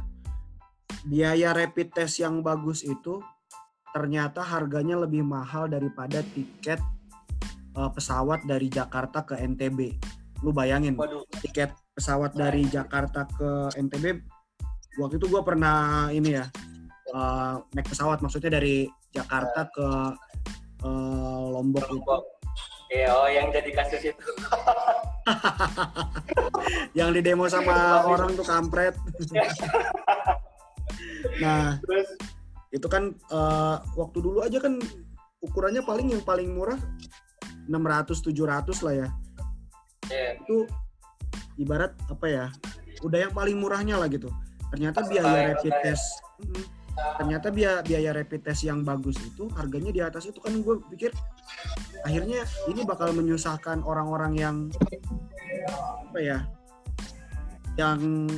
biaya 1.03 1.53
rapid 1.53 1.93
test 1.93 2.17
yang 2.19 2.41
bagus 2.41 2.81
itu 2.81 3.21
ternyata 3.91 4.41
harganya 4.41 4.97
lebih 4.97 5.21
mahal 5.21 5.67
daripada 5.67 6.19
tiket 6.33 6.79
eh, 7.75 7.91
pesawat 7.91 8.47
dari 8.47 8.67
Jakarta 8.71 9.27
ke 9.27 9.35
NTB 9.35 9.79
lu 10.43 10.51
bayangin 10.51 10.95
Waduh, 10.99 11.23
tiket 11.43 11.71
pesawat 11.95 12.35
dari 12.35 12.67
Jakarta 12.67 13.23
ke 13.27 13.75
NTB 13.79 14.19
waktu 14.99 15.15
itu 15.19 15.27
gue 15.27 15.41
pernah 15.43 16.07
ini 16.11 16.39
ya 16.39 16.45
eh, 17.13 17.55
naik 17.75 17.87
pesawat 17.87 18.19
maksudnya 18.23 18.59
dari 18.59 18.87
Jakarta 19.11 19.67
ke 19.71 19.87
eh, 20.83 21.45
Lombok 21.51 21.85
itu 21.87 21.95
Lombok. 21.99 22.23
Iya, 22.85 23.09
oh 23.17 23.25
yang 23.25 23.49
jadi 23.49 23.73
kasus 23.73 24.13
itu. 24.13 24.29
yang 26.97 27.09
di 27.17 27.19
demo 27.25 27.49
sama 27.49 28.05
orang 28.05 28.37
tuh 28.37 28.45
kampret. 28.45 28.95
Nah 31.41 31.81
Terus, 31.83 32.09
itu 32.71 32.87
kan 32.87 33.11
eh, 33.11 33.75
waktu 33.97 34.17
dulu 34.23 34.45
aja 34.45 34.61
kan 34.61 34.79
ukurannya 35.43 35.83
paling 35.83 36.15
yang 36.15 36.23
paling 36.23 36.53
murah 36.53 36.79
600 37.67 38.13
700 38.21 38.85
lah 38.85 38.93
ya. 38.93 39.07
Ya, 40.09 40.37
itu 40.37 40.69
ibarat 41.57 41.97
apa 42.11 42.25
ya 42.29 42.45
udah 43.01 43.29
yang 43.29 43.33
paling 43.33 43.57
murahnya 43.57 43.97
lah 43.97 44.09
gitu. 44.09 44.29
Ternyata 44.69 45.05
biaya 45.07 45.53
rapid 45.55 45.73
test 45.81 46.25
ternyata 46.95 47.51
biaya 47.51 47.83
biaya 47.83 48.11
rapid 48.15 48.41
test 48.43 48.63
yang 48.63 48.83
bagus 48.87 49.19
itu 49.19 49.51
harganya 49.59 49.91
di 49.91 49.99
atas 49.99 50.31
itu 50.31 50.39
kan 50.39 50.55
gue 50.63 50.79
pikir 50.95 51.11
akhirnya 52.07 52.47
ini 52.71 52.87
bakal 52.87 53.11
menyusahkan 53.11 53.83
orang-orang 53.83 54.33
yang 54.39 54.55
apa 56.07 56.19
ya 56.19 56.39
yang 57.75 58.31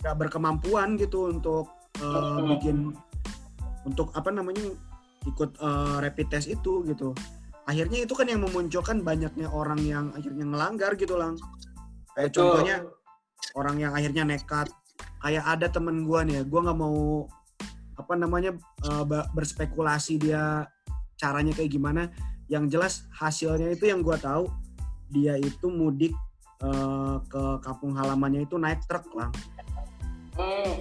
nggak 0.00 0.16
berkemampuan 0.16 0.96
gitu 0.96 1.28
untuk 1.28 1.68
eh, 2.00 2.38
bikin 2.56 2.96
untuk 3.84 4.08
apa 4.16 4.32
namanya 4.32 4.72
ikut 5.28 5.60
eh, 5.60 5.96
rapid 6.00 6.26
test 6.32 6.48
itu 6.48 6.80
gitu 6.88 7.12
akhirnya 7.70 8.02
itu 8.02 8.12
kan 8.12 8.26
yang 8.26 8.42
memunculkan 8.42 9.00
banyaknya 9.00 9.46
orang 9.46 9.78
yang 9.86 10.04
akhirnya 10.10 10.42
ngelanggar 10.42 10.98
gitu 10.98 11.14
lang 11.14 11.38
kayak 12.18 12.34
Betul. 12.34 12.42
contohnya 12.50 12.76
orang 13.54 13.76
yang 13.78 13.92
akhirnya 13.94 14.26
nekat 14.26 14.66
kayak 15.22 15.44
ada 15.46 15.70
temen 15.70 16.02
gua 16.02 16.26
nih 16.26 16.40
ya 16.40 16.44
gua 16.44 16.60
nggak 16.66 16.78
mau 16.78 17.30
apa 17.94 18.12
namanya 18.18 18.50
ba- 19.06 19.30
berspekulasi 19.30 20.18
dia 20.18 20.66
caranya 21.14 21.54
kayak 21.54 21.70
gimana 21.70 22.10
yang 22.50 22.66
jelas 22.66 23.06
hasilnya 23.14 23.70
itu 23.70 23.86
yang 23.86 24.02
gua 24.02 24.18
tahu 24.18 24.50
dia 25.14 25.38
itu 25.38 25.70
mudik 25.70 26.10
eh, 26.60 27.16
ke 27.30 27.42
kampung 27.62 27.94
halamannya 27.94 28.42
itu 28.44 28.58
naik 28.58 28.82
truk 28.90 29.06
lang 29.14 29.30
hmm, 30.34 30.74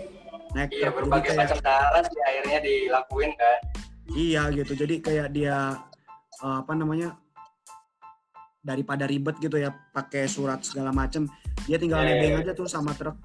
naik 0.57 0.71
Iya 0.73 0.89
truk. 0.89 1.05
Berbagai 1.05 1.29
kayak- 1.33 1.39
macam 1.45 1.59
cara 1.61 1.99
sih 2.01 2.19
akhirnya 2.25 2.57
dilakuin 2.63 3.31
kan. 3.37 3.59
Iya 4.09 4.41
gitu. 4.49 4.73
Jadi 4.73 4.95
kayak 5.05 5.27
dia 5.29 5.77
eh, 6.39 6.57
apa 6.61 6.73
namanya 6.73 7.15
daripada 8.59 9.07
ribet 9.07 9.39
gitu 9.39 9.55
ya 9.55 9.71
pakai 9.95 10.27
surat 10.27 10.59
segala 10.61 10.91
macem, 10.91 11.23
dia 11.63 11.79
tinggal 11.79 12.03
Iya, 12.03 12.07
nebeng 12.11 12.33
iya. 12.35 12.41
aja 12.43 12.51
tuh 12.51 12.67
sama 12.67 12.91
truk 12.91 13.15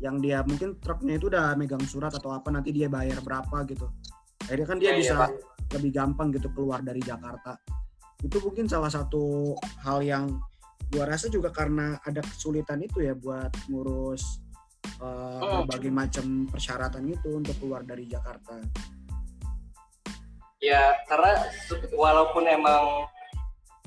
yang 0.00 0.18
dia 0.18 0.40
mungkin 0.42 0.80
truknya 0.80 1.20
itu 1.20 1.28
udah 1.28 1.54
megang 1.54 1.84
surat 1.84 2.10
atau 2.10 2.32
apa 2.32 2.48
nanti 2.50 2.72
dia 2.72 2.88
bayar 2.90 3.20
berapa 3.22 3.62
gitu. 3.68 3.86
Akhirnya 4.48 4.66
kan 4.66 4.78
dia 4.82 4.90
Iya, 4.90 4.94
iya, 4.96 5.00
bisa 5.04 5.14
Pak. 5.14 5.30
lebih 5.78 5.90
gampang 5.94 6.28
gitu 6.34 6.48
keluar 6.50 6.82
dari 6.82 6.98
Jakarta. 6.98 7.54
Itu 8.20 8.42
mungkin 8.42 8.66
salah 8.66 8.90
satu 8.90 9.54
hal 9.84 10.02
yang 10.02 10.24
gua 10.90 11.06
rasa 11.06 11.30
juga 11.30 11.54
karena 11.54 12.02
ada 12.02 12.18
kesulitan 12.20 12.82
itu 12.82 12.98
ya 13.00 13.14
buat 13.14 13.52
ngurus 13.70 14.42
eh, 15.00 15.06
Hmm. 15.40 15.64
berbagai 15.64 15.92
macam 15.92 16.26
persyaratan 16.50 17.04
itu 17.06 17.28
untuk 17.30 17.54
keluar 17.62 17.86
dari 17.86 18.04
Jakarta. 18.04 18.58
Ya 20.60 20.92
karena 21.08 21.48
walaupun 21.96 22.44
emang 22.44 23.08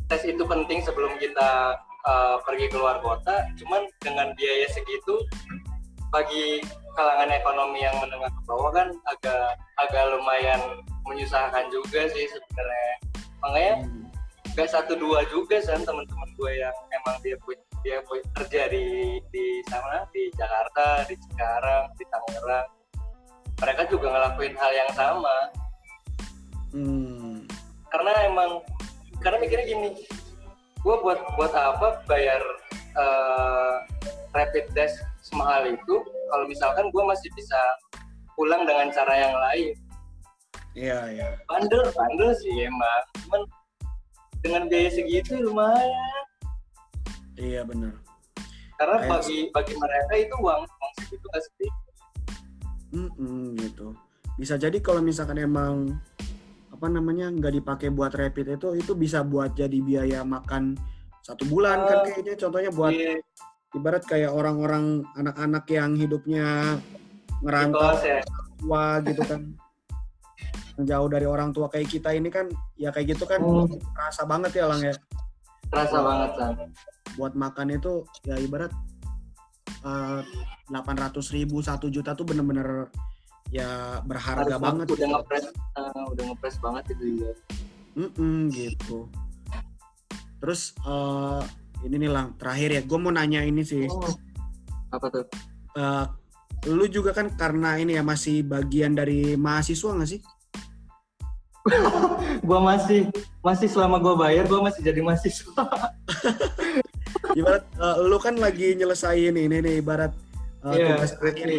tes 0.09 0.25
itu 0.25 0.41
penting 0.41 0.81
sebelum 0.81 1.15
kita 1.21 1.77
uh, 2.05 2.41
pergi 2.41 2.65
keluar 2.73 2.97
kota, 3.05 3.45
cuman 3.61 3.85
dengan 4.01 4.33
biaya 4.33 4.65
segitu 4.73 5.21
bagi 6.09 6.61
kalangan 6.93 7.29
ekonomi 7.33 7.81
yang 7.81 7.97
menengah 7.97 8.29
ke 8.29 8.41
bawah 8.45 8.69
kan 8.73 8.89
agak 9.09 9.57
agak 9.81 10.03
lumayan 10.13 10.61
menyusahkan 11.05 11.69
juga 11.69 12.09
sih 12.09 12.25
sebenarnya. 12.29 12.93
Makanya 13.41 13.75
Hmm. 13.85 14.05
nggak 14.53 14.69
satu 14.69 14.93
dua 14.93 15.25
juga 15.33 15.57
kan 15.65 15.81
teman-teman 15.81 16.29
gue 16.37 16.51
yang 16.61 16.75
emang 16.93 17.17
dia 17.25 17.33
punya 17.41 17.61
dia 17.81 17.97
punya 18.05 18.21
kerja 18.37 18.61
di 18.69 19.17
di 19.33 19.45
sana 19.65 20.05
di 20.13 20.29
Jakarta, 20.37 21.05
di 21.09 21.17
Cikarang, 21.17 21.89
di 21.97 22.05
Tangerang. 22.05 22.69
Mereka 23.61 23.81
juga 23.89 24.07
ngelakuin 24.13 24.53
hal 24.57 24.71
yang 24.73 24.91
sama 24.93 25.49
Hmm. 26.73 27.45
karena 27.87 28.11
emang 28.25 28.51
karena 29.21 29.37
mikirnya 29.37 29.65
gini 29.67 29.89
gue 30.81 30.95
buat 30.99 31.21
buat 31.37 31.53
apa 31.53 32.01
bayar 32.03 32.41
eh, 32.97 33.73
rapid 34.33 34.73
test 34.73 34.97
semahal 35.21 35.69
itu 35.69 35.95
kalau 36.27 36.45
misalkan 36.45 36.89
gue 36.89 37.03
masih 37.05 37.29
bisa 37.33 37.61
pulang 38.33 38.65
dengan 38.65 38.89
cara 38.89 39.13
yang 39.13 39.35
lain 39.39 39.73
Iya, 40.73 40.99
iya. 41.07 41.27
bandel 41.45 41.85
bandel 41.93 42.33
sih 42.33 42.65
emang 42.65 43.01
cuman 43.21 43.41
dengan 44.41 44.65
biaya 44.65 44.89
segitu 44.89 45.37
lumayan 45.39 46.25
Iya 47.37 47.61
benar. 47.63 47.93
karena 48.75 48.97
Kayak- 48.99 49.11
bagi 49.13 49.37
bagi 49.53 49.73
mereka 49.77 50.13
itu 50.17 50.35
uang 50.35 50.61
uang 50.65 50.93
segitu 50.99 51.25
nggak 51.29 51.43
sedikit 51.45 51.73
Mm-mm, 52.89 53.57
gitu. 53.57 53.93
Bisa 54.35 54.53
jadi 54.53 54.77
kalau 54.77 55.01
misalkan 55.01 55.37
emang 55.37 55.97
apa 56.83 56.91
namanya 56.91 57.31
nggak 57.31 57.63
dipakai 57.63 57.95
buat 57.95 58.11
rapid 58.11 58.59
itu 58.59 58.75
itu 58.75 58.91
bisa 58.91 59.23
buat 59.23 59.55
jadi 59.55 59.79
biaya 59.79 60.19
makan 60.27 60.75
satu 61.23 61.47
bulan 61.47 61.79
kan 61.87 62.03
Ah. 62.03 62.11
kayaknya. 62.11 62.35
Contohnya 62.35 62.75
buat 62.75 62.91
Di 62.91 63.23
ibarat 63.71 64.03
kayak 64.03 64.35
orang-orang 64.35 64.99
anak-anak 65.15 65.63
yang 65.71 65.95
hidupnya 65.95 66.75
ngerantau 67.39 67.95
ya. 68.03 68.19
tua 68.59 68.99
gitu 68.99 69.23
kan. 69.23 69.41
Jauh 70.83 71.07
dari 71.07 71.23
orang 71.23 71.55
tua 71.55 71.71
kayak 71.71 71.87
kita 71.87 72.11
ini 72.19 72.27
kan 72.27 72.51
ya 72.75 72.91
kayak 72.91 73.15
gitu 73.15 73.23
kan 73.31 73.39
Hmm. 73.39 73.79
terasa 73.95 74.27
banget 74.27 74.51
ya 74.51 74.67
lang 74.67 74.83
ya. 74.83 74.91
Terasa 75.71 75.97
banget 76.03 76.31
kan 76.35 76.51
buat 77.15 77.31
makan 77.31 77.79
itu 77.79 78.03
ya 78.27 78.35
ibarat 78.43 78.75
delapan 80.67 80.95
ratus 80.99 81.31
ribu 81.31 81.63
satu 81.63 81.87
juta 81.87 82.11
tuh 82.11 82.27
bener-bener 82.27 82.91
ya 83.53 84.01
berharga 84.01 84.57
Harus 84.57 84.63
banget 84.65 84.85
udah 84.89 84.97
gitu. 84.97 85.13
ngepres 85.13 85.45
eh, 85.53 86.03
udah 86.09 86.23
ngepres 86.33 86.55
banget 86.57 86.83
itu 86.97 87.03
juga 87.13 87.31
Mm-mm, 87.93 88.49
gitu. 88.49 89.05
Terus 90.41 90.73
eh, 90.81 91.41
ini 91.85 91.95
nih 92.01 92.09
lang, 92.09 92.33
terakhir 92.41 92.69
ya, 92.73 92.81
gue 92.81 92.97
mau 92.97 93.13
nanya 93.13 93.45
ini 93.45 93.61
sih, 93.61 93.85
Oh. 93.85 94.09
apa 94.89 95.05
tuh 95.07 95.25
Eh, 95.73 96.05
lu 96.69 96.85
juga 96.85 97.11
kan 97.11 97.29
karena 97.33 97.77
ini 97.77 97.93
ya 97.93 98.01
masih 98.01 98.41
bagian 98.41 98.93
dari 98.93 99.33
mahasiswa 99.35 99.93
nggak 99.93 100.09
sih? 100.09 100.21
gua 102.47 102.59
masih 102.59 103.07
masih 103.39 103.71
selama 103.71 103.95
gua 103.97 104.19
bayar 104.19 104.43
gua 104.45 104.67
masih 104.67 104.83
jadi 104.83 104.99
mahasiswa 104.99 105.53
Ibarat 107.39 107.63
eh, 107.73 107.95
lu 108.03 108.17
kan 108.19 108.35
lagi 108.35 108.75
nyelesain 108.75 109.33
ini 109.33 109.57
nih, 109.61 109.79
ibarat 109.79 110.11
eh, 110.65 110.75
Iya, 110.75 110.85
tugas 110.97 111.11
akhir 111.13 111.17
skripsi. 111.17 111.57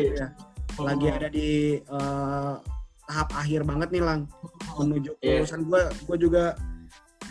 Ya. 0.74 0.82
Lagi 0.82 1.06
ada 1.08 1.28
di 1.28 1.50
eh, 1.78 2.54
tahap 3.04 3.28
akhir 3.32 3.62
banget 3.62 3.88
nih 3.92 4.02
lang, 4.02 4.20
menuju 4.74 5.10
Iya. 5.18 5.44
kelulusan 5.44 5.60
gue. 5.64 5.82
Gue 6.04 6.16
juga 6.18 6.44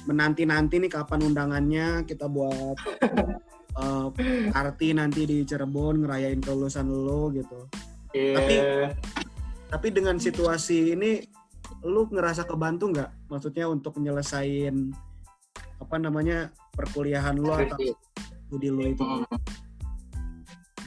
menanti-nanti 0.03 0.77
nih 0.77 0.91
kapan 0.91 1.23
undangannya 1.23 1.88
kita 2.03 2.27
buat 2.27 2.75
eh, 3.82 4.08
party 4.49 4.88
nanti 4.93 5.23
di 5.23 5.38
Cirebon 5.43 6.03
ngerayain 6.03 6.39
kelulusan 6.39 6.88
lo 6.88 7.32
gitu. 7.32 7.67
Iya. 8.13 8.36
Tapi- 8.38 8.62
Tapi 9.73 9.88
dengan 9.89 10.21
situasi 10.21 10.93
ini, 10.93 11.17
lu 11.82 12.06
ngerasa 12.06 12.45
kebantu 12.45 12.93
nggak? 12.93 13.10
Maksudnya 13.25 13.65
untuk 13.65 13.97
nyelesain 13.97 14.93
apa 15.82 15.95
namanya 15.97 16.53
perkuliahan 16.71 17.34
lu 17.34 17.49
atau 17.49 17.82
studi 18.45 18.69
lu 18.69 18.86
itu? 18.86 19.01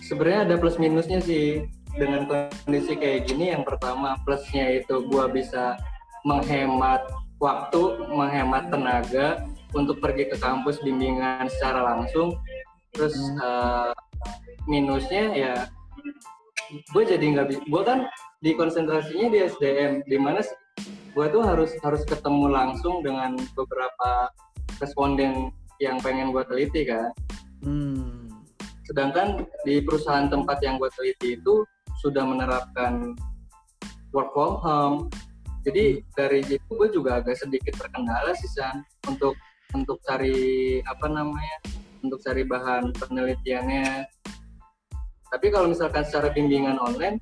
Sebenarnya 0.07 0.47
ada 0.47 0.55
plus 0.55 0.79
minusnya 0.79 1.19
sih 1.19 1.67
dengan 1.97 2.29
kondisi 2.29 2.95
kayak 2.97 3.29
gini. 3.29 3.53
Yang 3.53 3.75
pertama 3.75 4.17
plusnya 4.23 4.81
itu 4.81 5.05
gua 5.09 5.29
bisa 5.29 5.77
menghemat 6.25 7.05
waktu, 7.41 8.07
menghemat 8.09 8.73
tenaga 8.73 9.45
untuk 9.77 10.01
pergi 10.01 10.33
ke 10.33 10.37
kampus 10.41 10.81
bimbingan 10.81 11.49
secara 11.53 11.95
langsung. 11.95 12.37
Terus 12.97 13.17
Hmm. 13.17 13.41
eh, 13.45 13.93
minusnya 14.67 15.25
ya 15.33 15.55
gue 16.93 17.03
jadi 17.07 17.23
nggak. 17.23 17.71
Gue 17.71 17.83
kan 17.87 18.11
di 18.43 18.53
konsentrasinya 18.59 19.31
di 19.31 19.39
SDM, 19.47 20.03
di 20.05 20.17
mana 20.19 20.43
gue 21.15 21.27
tuh 21.33 21.43
harus 21.45 21.73
harus 21.81 22.03
ketemu 22.05 22.51
langsung 22.51 23.01
dengan 23.01 23.39
beberapa 23.55 24.29
responden 24.83 25.55
yang 25.81 25.97
pengen 26.03 26.35
gue 26.35 26.43
teliti 26.45 26.89
kan. 26.89 27.13
Hmm. 27.65 28.29
Sedangkan 28.87 29.47
di 29.67 29.83
perusahaan 29.83 30.27
tempat 30.31 30.63
yang 30.63 30.79
gue 30.79 30.91
teliti 30.95 31.39
itu 31.39 31.65
sudah 32.01 32.25
menerapkan 32.25 33.17
work 34.13 34.33
from 34.33 34.61
home. 34.61 34.99
Jadi 35.67 36.01
dari 36.15 36.41
situ 36.47 36.71
gue 36.71 36.89
juga 36.95 37.19
agak 37.19 37.37
sedikit 37.43 37.75
terkendala 37.75 38.31
sih 38.39 38.51
San 38.55 38.87
untuk 39.11 39.35
untuk 39.75 39.99
cari 40.07 40.79
apa 40.87 41.07
namanya 41.11 41.59
untuk 42.07 42.23
cari 42.23 42.47
bahan 42.47 42.95
penelitiannya. 42.95 44.07
Tapi 45.27 45.47
kalau 45.51 45.67
misalkan 45.67 46.07
secara 46.07 46.31
bimbingan 46.31 46.79
online 46.79 47.19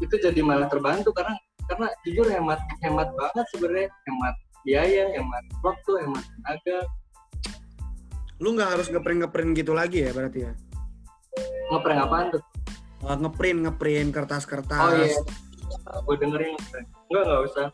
itu 0.00 0.16
jadi 0.16 0.40
malah 0.40 0.66
terbantu 0.72 1.12
karena 1.12 1.36
karena 1.68 1.88
jujur 2.02 2.26
hemat 2.26 2.58
hemat 2.80 3.12
banget 3.14 3.46
sebenarnya 3.54 3.88
hemat 4.08 4.34
biaya, 4.62 5.04
hemat 5.12 5.44
waktu, 5.60 5.92
hemat 6.06 6.24
tenaga. 6.24 6.78
Lu 8.40 8.56
nggak 8.56 8.70
harus 8.78 8.86
ngeprint 8.88 9.18
ngeprint 9.22 9.50
gitu 9.54 9.72
lagi 9.76 10.02
ya 10.08 10.10
berarti 10.16 10.48
ya? 10.48 10.52
Ngeprank 11.70 12.00
apaan 12.08 12.26
tuh? 12.34 12.42
Uh, 13.02 13.18
ngeprint 13.18 13.66
ngeprint 13.66 14.14
kertas-kertas. 14.14 14.78
Oh 14.78 14.94
iya, 14.94 15.18
gue 16.06 16.16
dengerin 16.22 16.54
enggak 17.10 17.22
nggak 17.26 17.42
usah, 17.50 17.66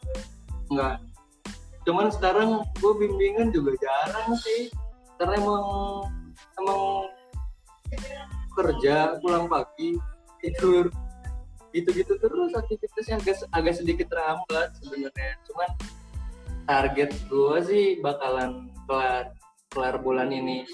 enggak. 0.73 0.97
Cuman 1.85 2.09
sekarang 2.09 2.65
gue 2.81 2.93
bimbingan 2.97 3.53
juga 3.53 3.77
jarang 3.77 4.33
sih, 4.41 4.73
karena 5.21 5.37
emang 5.37 5.65
emang 6.57 6.81
kerja 8.57 9.21
pulang 9.21 9.53
pagi 9.53 10.01
tidur 10.41 10.89
gitu-gitu 11.77 12.17
terus 12.17 12.57
aktivitasnya 12.57 13.21
agak 13.21 13.37
agak 13.53 13.75
sedikit 13.77 14.09
terhambat 14.09 14.73
sebenarnya. 14.81 15.37
Cuman 15.45 15.69
target 16.65 17.13
gue 17.29 17.57
sih 17.69 17.85
bakalan 18.01 18.73
kelar 18.89 19.37
kelar 19.69 20.01
bulan 20.01 20.33
ini, 20.33 20.65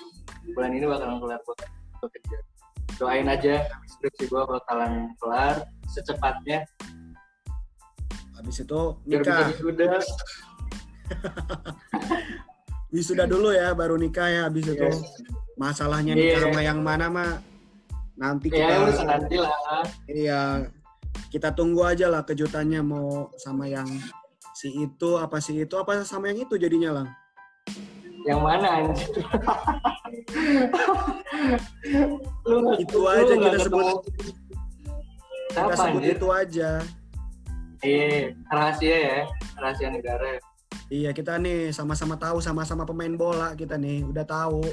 bulan 0.55 0.70
ini 0.78 0.87
bakalan 0.87 1.18
kelar 1.18 1.43
buat 1.43 1.59
buat 1.99 2.11
kerja. 2.14 2.39
Doain 2.95 3.26
aja 3.26 3.66
skripsi 3.88 4.26
gue 4.26 4.42
bakalan 4.45 5.11
kelar 5.18 5.66
secepatnya 5.90 6.62
Habis 8.34 8.61
itu 8.61 8.80
nikah. 9.05 9.49
wisuda. 9.51 9.99
Wisuda 12.95 13.24
dulu 13.26 13.51
ya, 13.51 13.74
baru 13.74 13.99
nikah 13.99 14.28
ya. 14.28 14.40
Habis 14.47 14.70
itu 14.70 14.78
Yes. 14.78 15.03
masalahnya 15.57 16.14
Iya. 16.14 16.38
nikah 16.38 16.40
sama 16.45 16.61
yang 16.62 16.78
mana 16.78 17.07
mah 17.09 17.30
nanti 18.14 18.47
Ya 18.51 18.70
kita 18.70 18.74
udah 18.78 19.07
nanti 19.07 19.36
lah. 19.38 19.55
iya 20.07 20.40
kita 21.30 21.51
tunggu 21.51 21.82
aja 21.82 22.07
lah 22.07 22.22
kejutannya 22.22 22.78
mau 22.78 23.30
sama 23.34 23.66
yang 23.66 23.86
si 24.55 24.70
itu 24.70 25.18
apa 25.18 25.42
si 25.42 25.59
itu 25.59 25.74
apa 25.74 26.03
sama 26.03 26.30
yang 26.30 26.42
itu 26.42 26.55
jadinya 26.55 27.03
lang. 27.03 27.09
Yang 28.25 28.41
mana 28.41 28.68
anjir? 28.81 29.12
lu 32.49 32.72
Itu 32.81 32.97
lu 32.97 33.09
aja 33.09 33.35
kita 33.37 33.59
sebut. 33.68 34.01
kita 34.09 34.33
Siapa 35.53 35.77
sebut 35.77 36.01
anjir? 36.01 36.16
itu 36.16 36.27
aja. 36.33 36.70
Iya, 37.85 38.33
rahasia 38.49 38.97
ya, 38.97 39.29
rahasia 39.61 39.89
negara. 39.93 40.41
Iya 40.89 41.12
kita 41.12 41.37
nih 41.37 41.72
sama-sama 41.72 42.16
tahu 42.16 42.41
sama-sama 42.41 42.89
pemain 42.89 43.12
bola 43.12 43.53
kita 43.57 43.77
nih 43.77 44.05
udah 44.09 44.25
tahu. 44.25 44.64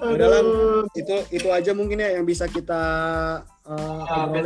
Udah 0.00 0.28
lah, 0.32 0.40
itu 0.96 1.14
itu 1.28 1.48
aja 1.52 1.76
mungkin 1.76 2.00
ya 2.00 2.16
yang 2.16 2.24
bisa 2.24 2.48
kita 2.48 2.80
uh, 3.68 4.00
oke. 4.32 4.40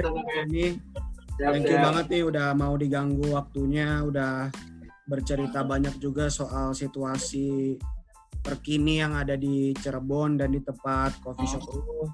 ini. 0.50 0.82
Siap, 1.40 1.56
Thank 1.56 1.72
you 1.72 1.80
siap. 1.80 1.86
banget 1.88 2.06
nih 2.12 2.22
udah 2.28 2.48
mau 2.52 2.76
diganggu 2.76 3.32
waktunya, 3.32 4.04
udah 4.04 4.52
bercerita 5.08 5.64
banyak 5.64 5.96
juga 5.96 6.28
soal 6.28 6.76
situasi 6.76 7.80
terkini 8.44 9.00
yang 9.00 9.16
ada 9.16 9.40
di 9.40 9.72
Cirebon 9.72 10.36
dan 10.36 10.52
di 10.52 10.60
tempat 10.60 11.16
coffee 11.24 11.48
shop 11.48 11.64
lu. 11.64 12.04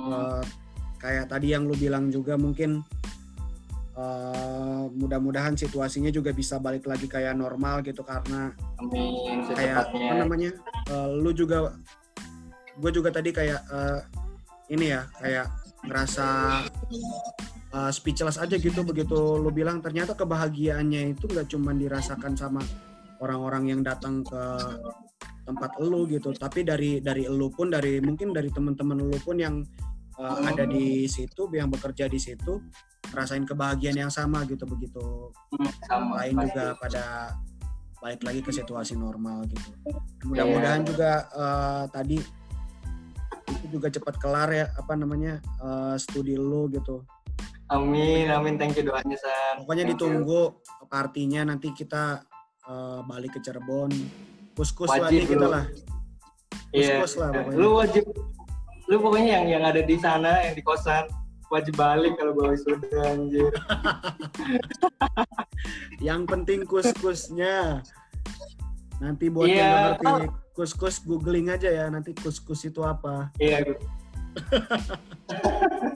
Eh, 0.00 0.42
kayak 0.96 1.28
tadi 1.28 1.52
yang 1.52 1.68
lu 1.68 1.76
bilang 1.76 2.08
juga 2.08 2.40
mungkin 2.40 2.80
eh, 4.00 4.84
mudah-mudahan 4.96 5.52
situasinya 5.52 6.08
juga 6.08 6.32
bisa 6.32 6.56
balik 6.56 6.88
lagi 6.88 7.04
kayak 7.04 7.36
normal 7.36 7.84
gitu 7.84 8.00
karena 8.00 8.48
Amin 8.80 9.44
kayak 9.52 9.92
apa 9.92 10.14
namanya 10.24 10.56
eh, 10.88 11.08
lu 11.20 11.36
juga 11.36 11.76
gue 12.80 12.90
juga 12.96 13.12
tadi 13.12 13.28
kayak 13.28 13.60
eh, 13.60 14.00
ini 14.72 14.88
ya 14.88 15.04
kayak 15.20 15.52
ngerasa 15.84 16.28
eh, 17.76 17.90
speechless 17.92 18.40
aja 18.40 18.56
gitu 18.56 18.80
begitu 18.80 19.36
lu 19.36 19.52
bilang 19.52 19.84
ternyata 19.84 20.16
kebahagiaannya 20.16 21.12
itu 21.12 21.28
nggak 21.28 21.52
cuma 21.52 21.76
dirasakan 21.76 22.32
sama 22.32 22.64
orang-orang 23.20 23.76
yang 23.76 23.80
datang 23.84 24.24
ke 24.24 24.42
tempat 25.46 25.78
elu 25.78 26.08
gitu 26.10 26.34
tapi 26.34 26.64
dari 26.66 26.98
dari 27.04 27.28
elu 27.28 27.52
pun 27.54 27.70
dari 27.70 28.02
mungkin 28.02 28.34
dari 28.34 28.50
teman-teman 28.50 28.98
elu 29.04 29.18
pun 29.22 29.36
yang 29.38 29.60
eh, 30.18 30.36
ada 30.48 30.64
di 30.64 31.04
situ 31.06 31.46
yang 31.52 31.68
bekerja 31.70 32.08
di 32.08 32.18
situ 32.18 32.58
rasain 33.14 33.46
kebahagiaan 33.46 34.08
yang 34.08 34.12
sama 34.12 34.42
gitu 34.48 34.66
begitu 34.66 35.30
Hmm, 35.54 35.70
sama. 35.86 36.12
lain 36.26 36.34
pasti. 36.34 36.46
juga 36.50 36.64
pada 36.82 37.04
balik 38.02 38.20
lagi 38.28 38.40
ke 38.44 38.52
situasi 38.52 38.92
normal 38.98 39.46
gitu. 39.48 39.70
Mudah-mudahan 40.28 40.82
juga 40.84 41.26
eh, 41.32 41.84
tadi 41.94 42.18
itu 43.46 43.66
juga 43.78 43.88
cepat 43.88 44.14
kelar 44.18 44.48
ya 44.52 44.66
apa 44.74 44.92
namanya 44.98 45.38
eh, 45.62 45.94
studi 45.96 46.34
lu 46.36 46.66
gitu. 46.74 47.06
Amin, 47.66 48.30
amin. 48.30 48.54
Thank 48.54 48.78
you 48.78 48.86
doanya, 48.86 49.18
San. 49.18 49.66
Pokoknya 49.66 49.90
Thank 49.90 49.98
you. 49.98 50.08
ditunggu 50.14 50.42
partinya 50.86 51.42
nanti 51.50 51.74
kita 51.74 52.22
eh, 52.66 53.00
balik 53.02 53.38
ke 53.38 53.40
Cirebon. 53.42 53.90
Kus-kus 54.54 54.88
lagi 54.88 55.26
kita 55.26 55.46
lah. 55.50 55.64
Iya. 56.70 57.02
Kus-kus 57.02 57.14
lah 57.20 57.28
pokoknya. 57.34 57.58
Lu 57.58 57.68
wajib, 57.76 58.04
lu 58.86 58.96
pokoknya 59.02 59.30
yang 59.42 59.46
yang 59.58 59.64
ada 59.66 59.82
di 59.82 59.96
sana, 59.98 60.46
yang 60.46 60.54
di 60.54 60.62
kosan, 60.62 61.10
wajib 61.50 61.74
balik 61.74 62.14
kalau 62.18 62.32
gue 62.34 62.46
wisuda 62.54 62.98
anjir. 63.14 63.50
Yang 66.02 66.22
penting 66.28 66.60
kus-kusnya. 66.68 67.80
Nanti 69.00 69.28
buat 69.32 69.48
Iya. 69.48 69.56
yang 69.60 69.72
ngerti 69.96 70.12
kus-kus 70.56 71.00
googling 71.04 71.52
aja 71.52 71.68
ya 71.68 71.86
nanti 71.88 72.12
kus-kus 72.16 72.64
itu 72.68 72.80
apa. 72.84 73.32
Iya, 73.40 73.64
gue. 73.64 73.78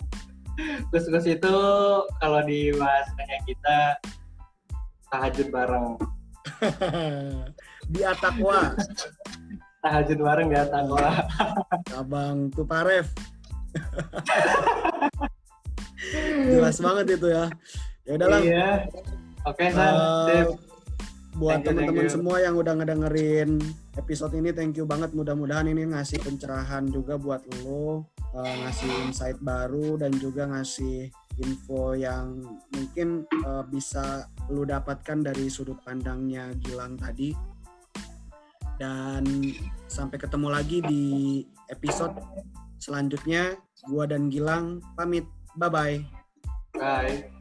Kus-kus 0.90 1.26
itu 1.26 1.54
kalau 2.18 2.40
di 2.42 2.74
bahasanya 2.74 3.38
kita 3.46 3.78
tahajud 5.10 5.48
bareng. 5.54 5.86
Di 7.94 8.00
Atakwa. 8.06 8.74
Tahajud 9.80 10.18
bareng 10.20 10.48
di 10.52 10.56
atas 10.60 10.82
gua. 10.90 11.24
Abang 11.96 12.52
Tuparev. 12.52 13.06
Jelas 16.50 16.76
banget 16.78 17.06
itu 17.18 17.26
ya. 17.32 17.46
Ya 18.04 18.12
udahlah. 18.18 18.40
Iya. 18.44 18.68
Oke, 19.48 19.72
San. 19.72 19.94
eh, 19.94 20.44
Sip. 20.44 20.48
buat 21.40 21.64
teman-teman 21.64 22.10
semua 22.12 22.36
yang 22.44 22.58
udah 22.60 22.76
ngedengerin 22.76 23.56
episode 23.96 24.36
ini, 24.36 24.52
thank 24.52 24.76
you 24.76 24.84
banget. 24.84 25.16
Mudah-mudahan 25.16 25.64
ini 25.70 25.88
ngasih 25.88 26.20
pencerahan 26.20 26.84
juga 26.92 27.16
buat 27.16 27.40
lo, 27.64 28.04
eh, 28.36 28.54
ngasih 28.64 28.92
insight 29.08 29.38
baru 29.42 29.98
dan 29.98 30.14
juga 30.16 30.46
ngasih 30.50 31.10
info 31.40 31.96
yang 31.96 32.42
mungkin 32.74 33.24
eh, 33.26 33.64
bisa 33.68 34.28
lo 34.50 34.62
dapatkan 34.66 35.24
dari 35.24 35.46
sudut 35.48 35.78
pandangnya 35.82 36.52
Gilang 36.60 36.98
tadi. 36.98 37.32
Dan 38.80 39.24
sampai 39.92 40.16
ketemu 40.16 40.48
lagi 40.48 40.80
di 40.80 41.04
episode 41.68 42.16
selanjutnya. 42.80 43.60
Gua 43.88 44.08
dan 44.08 44.32
Gilang 44.32 44.80
pamit. 44.96 45.28
Bye 45.56 45.68
bye. 45.68 45.96
Bye. 46.76 47.39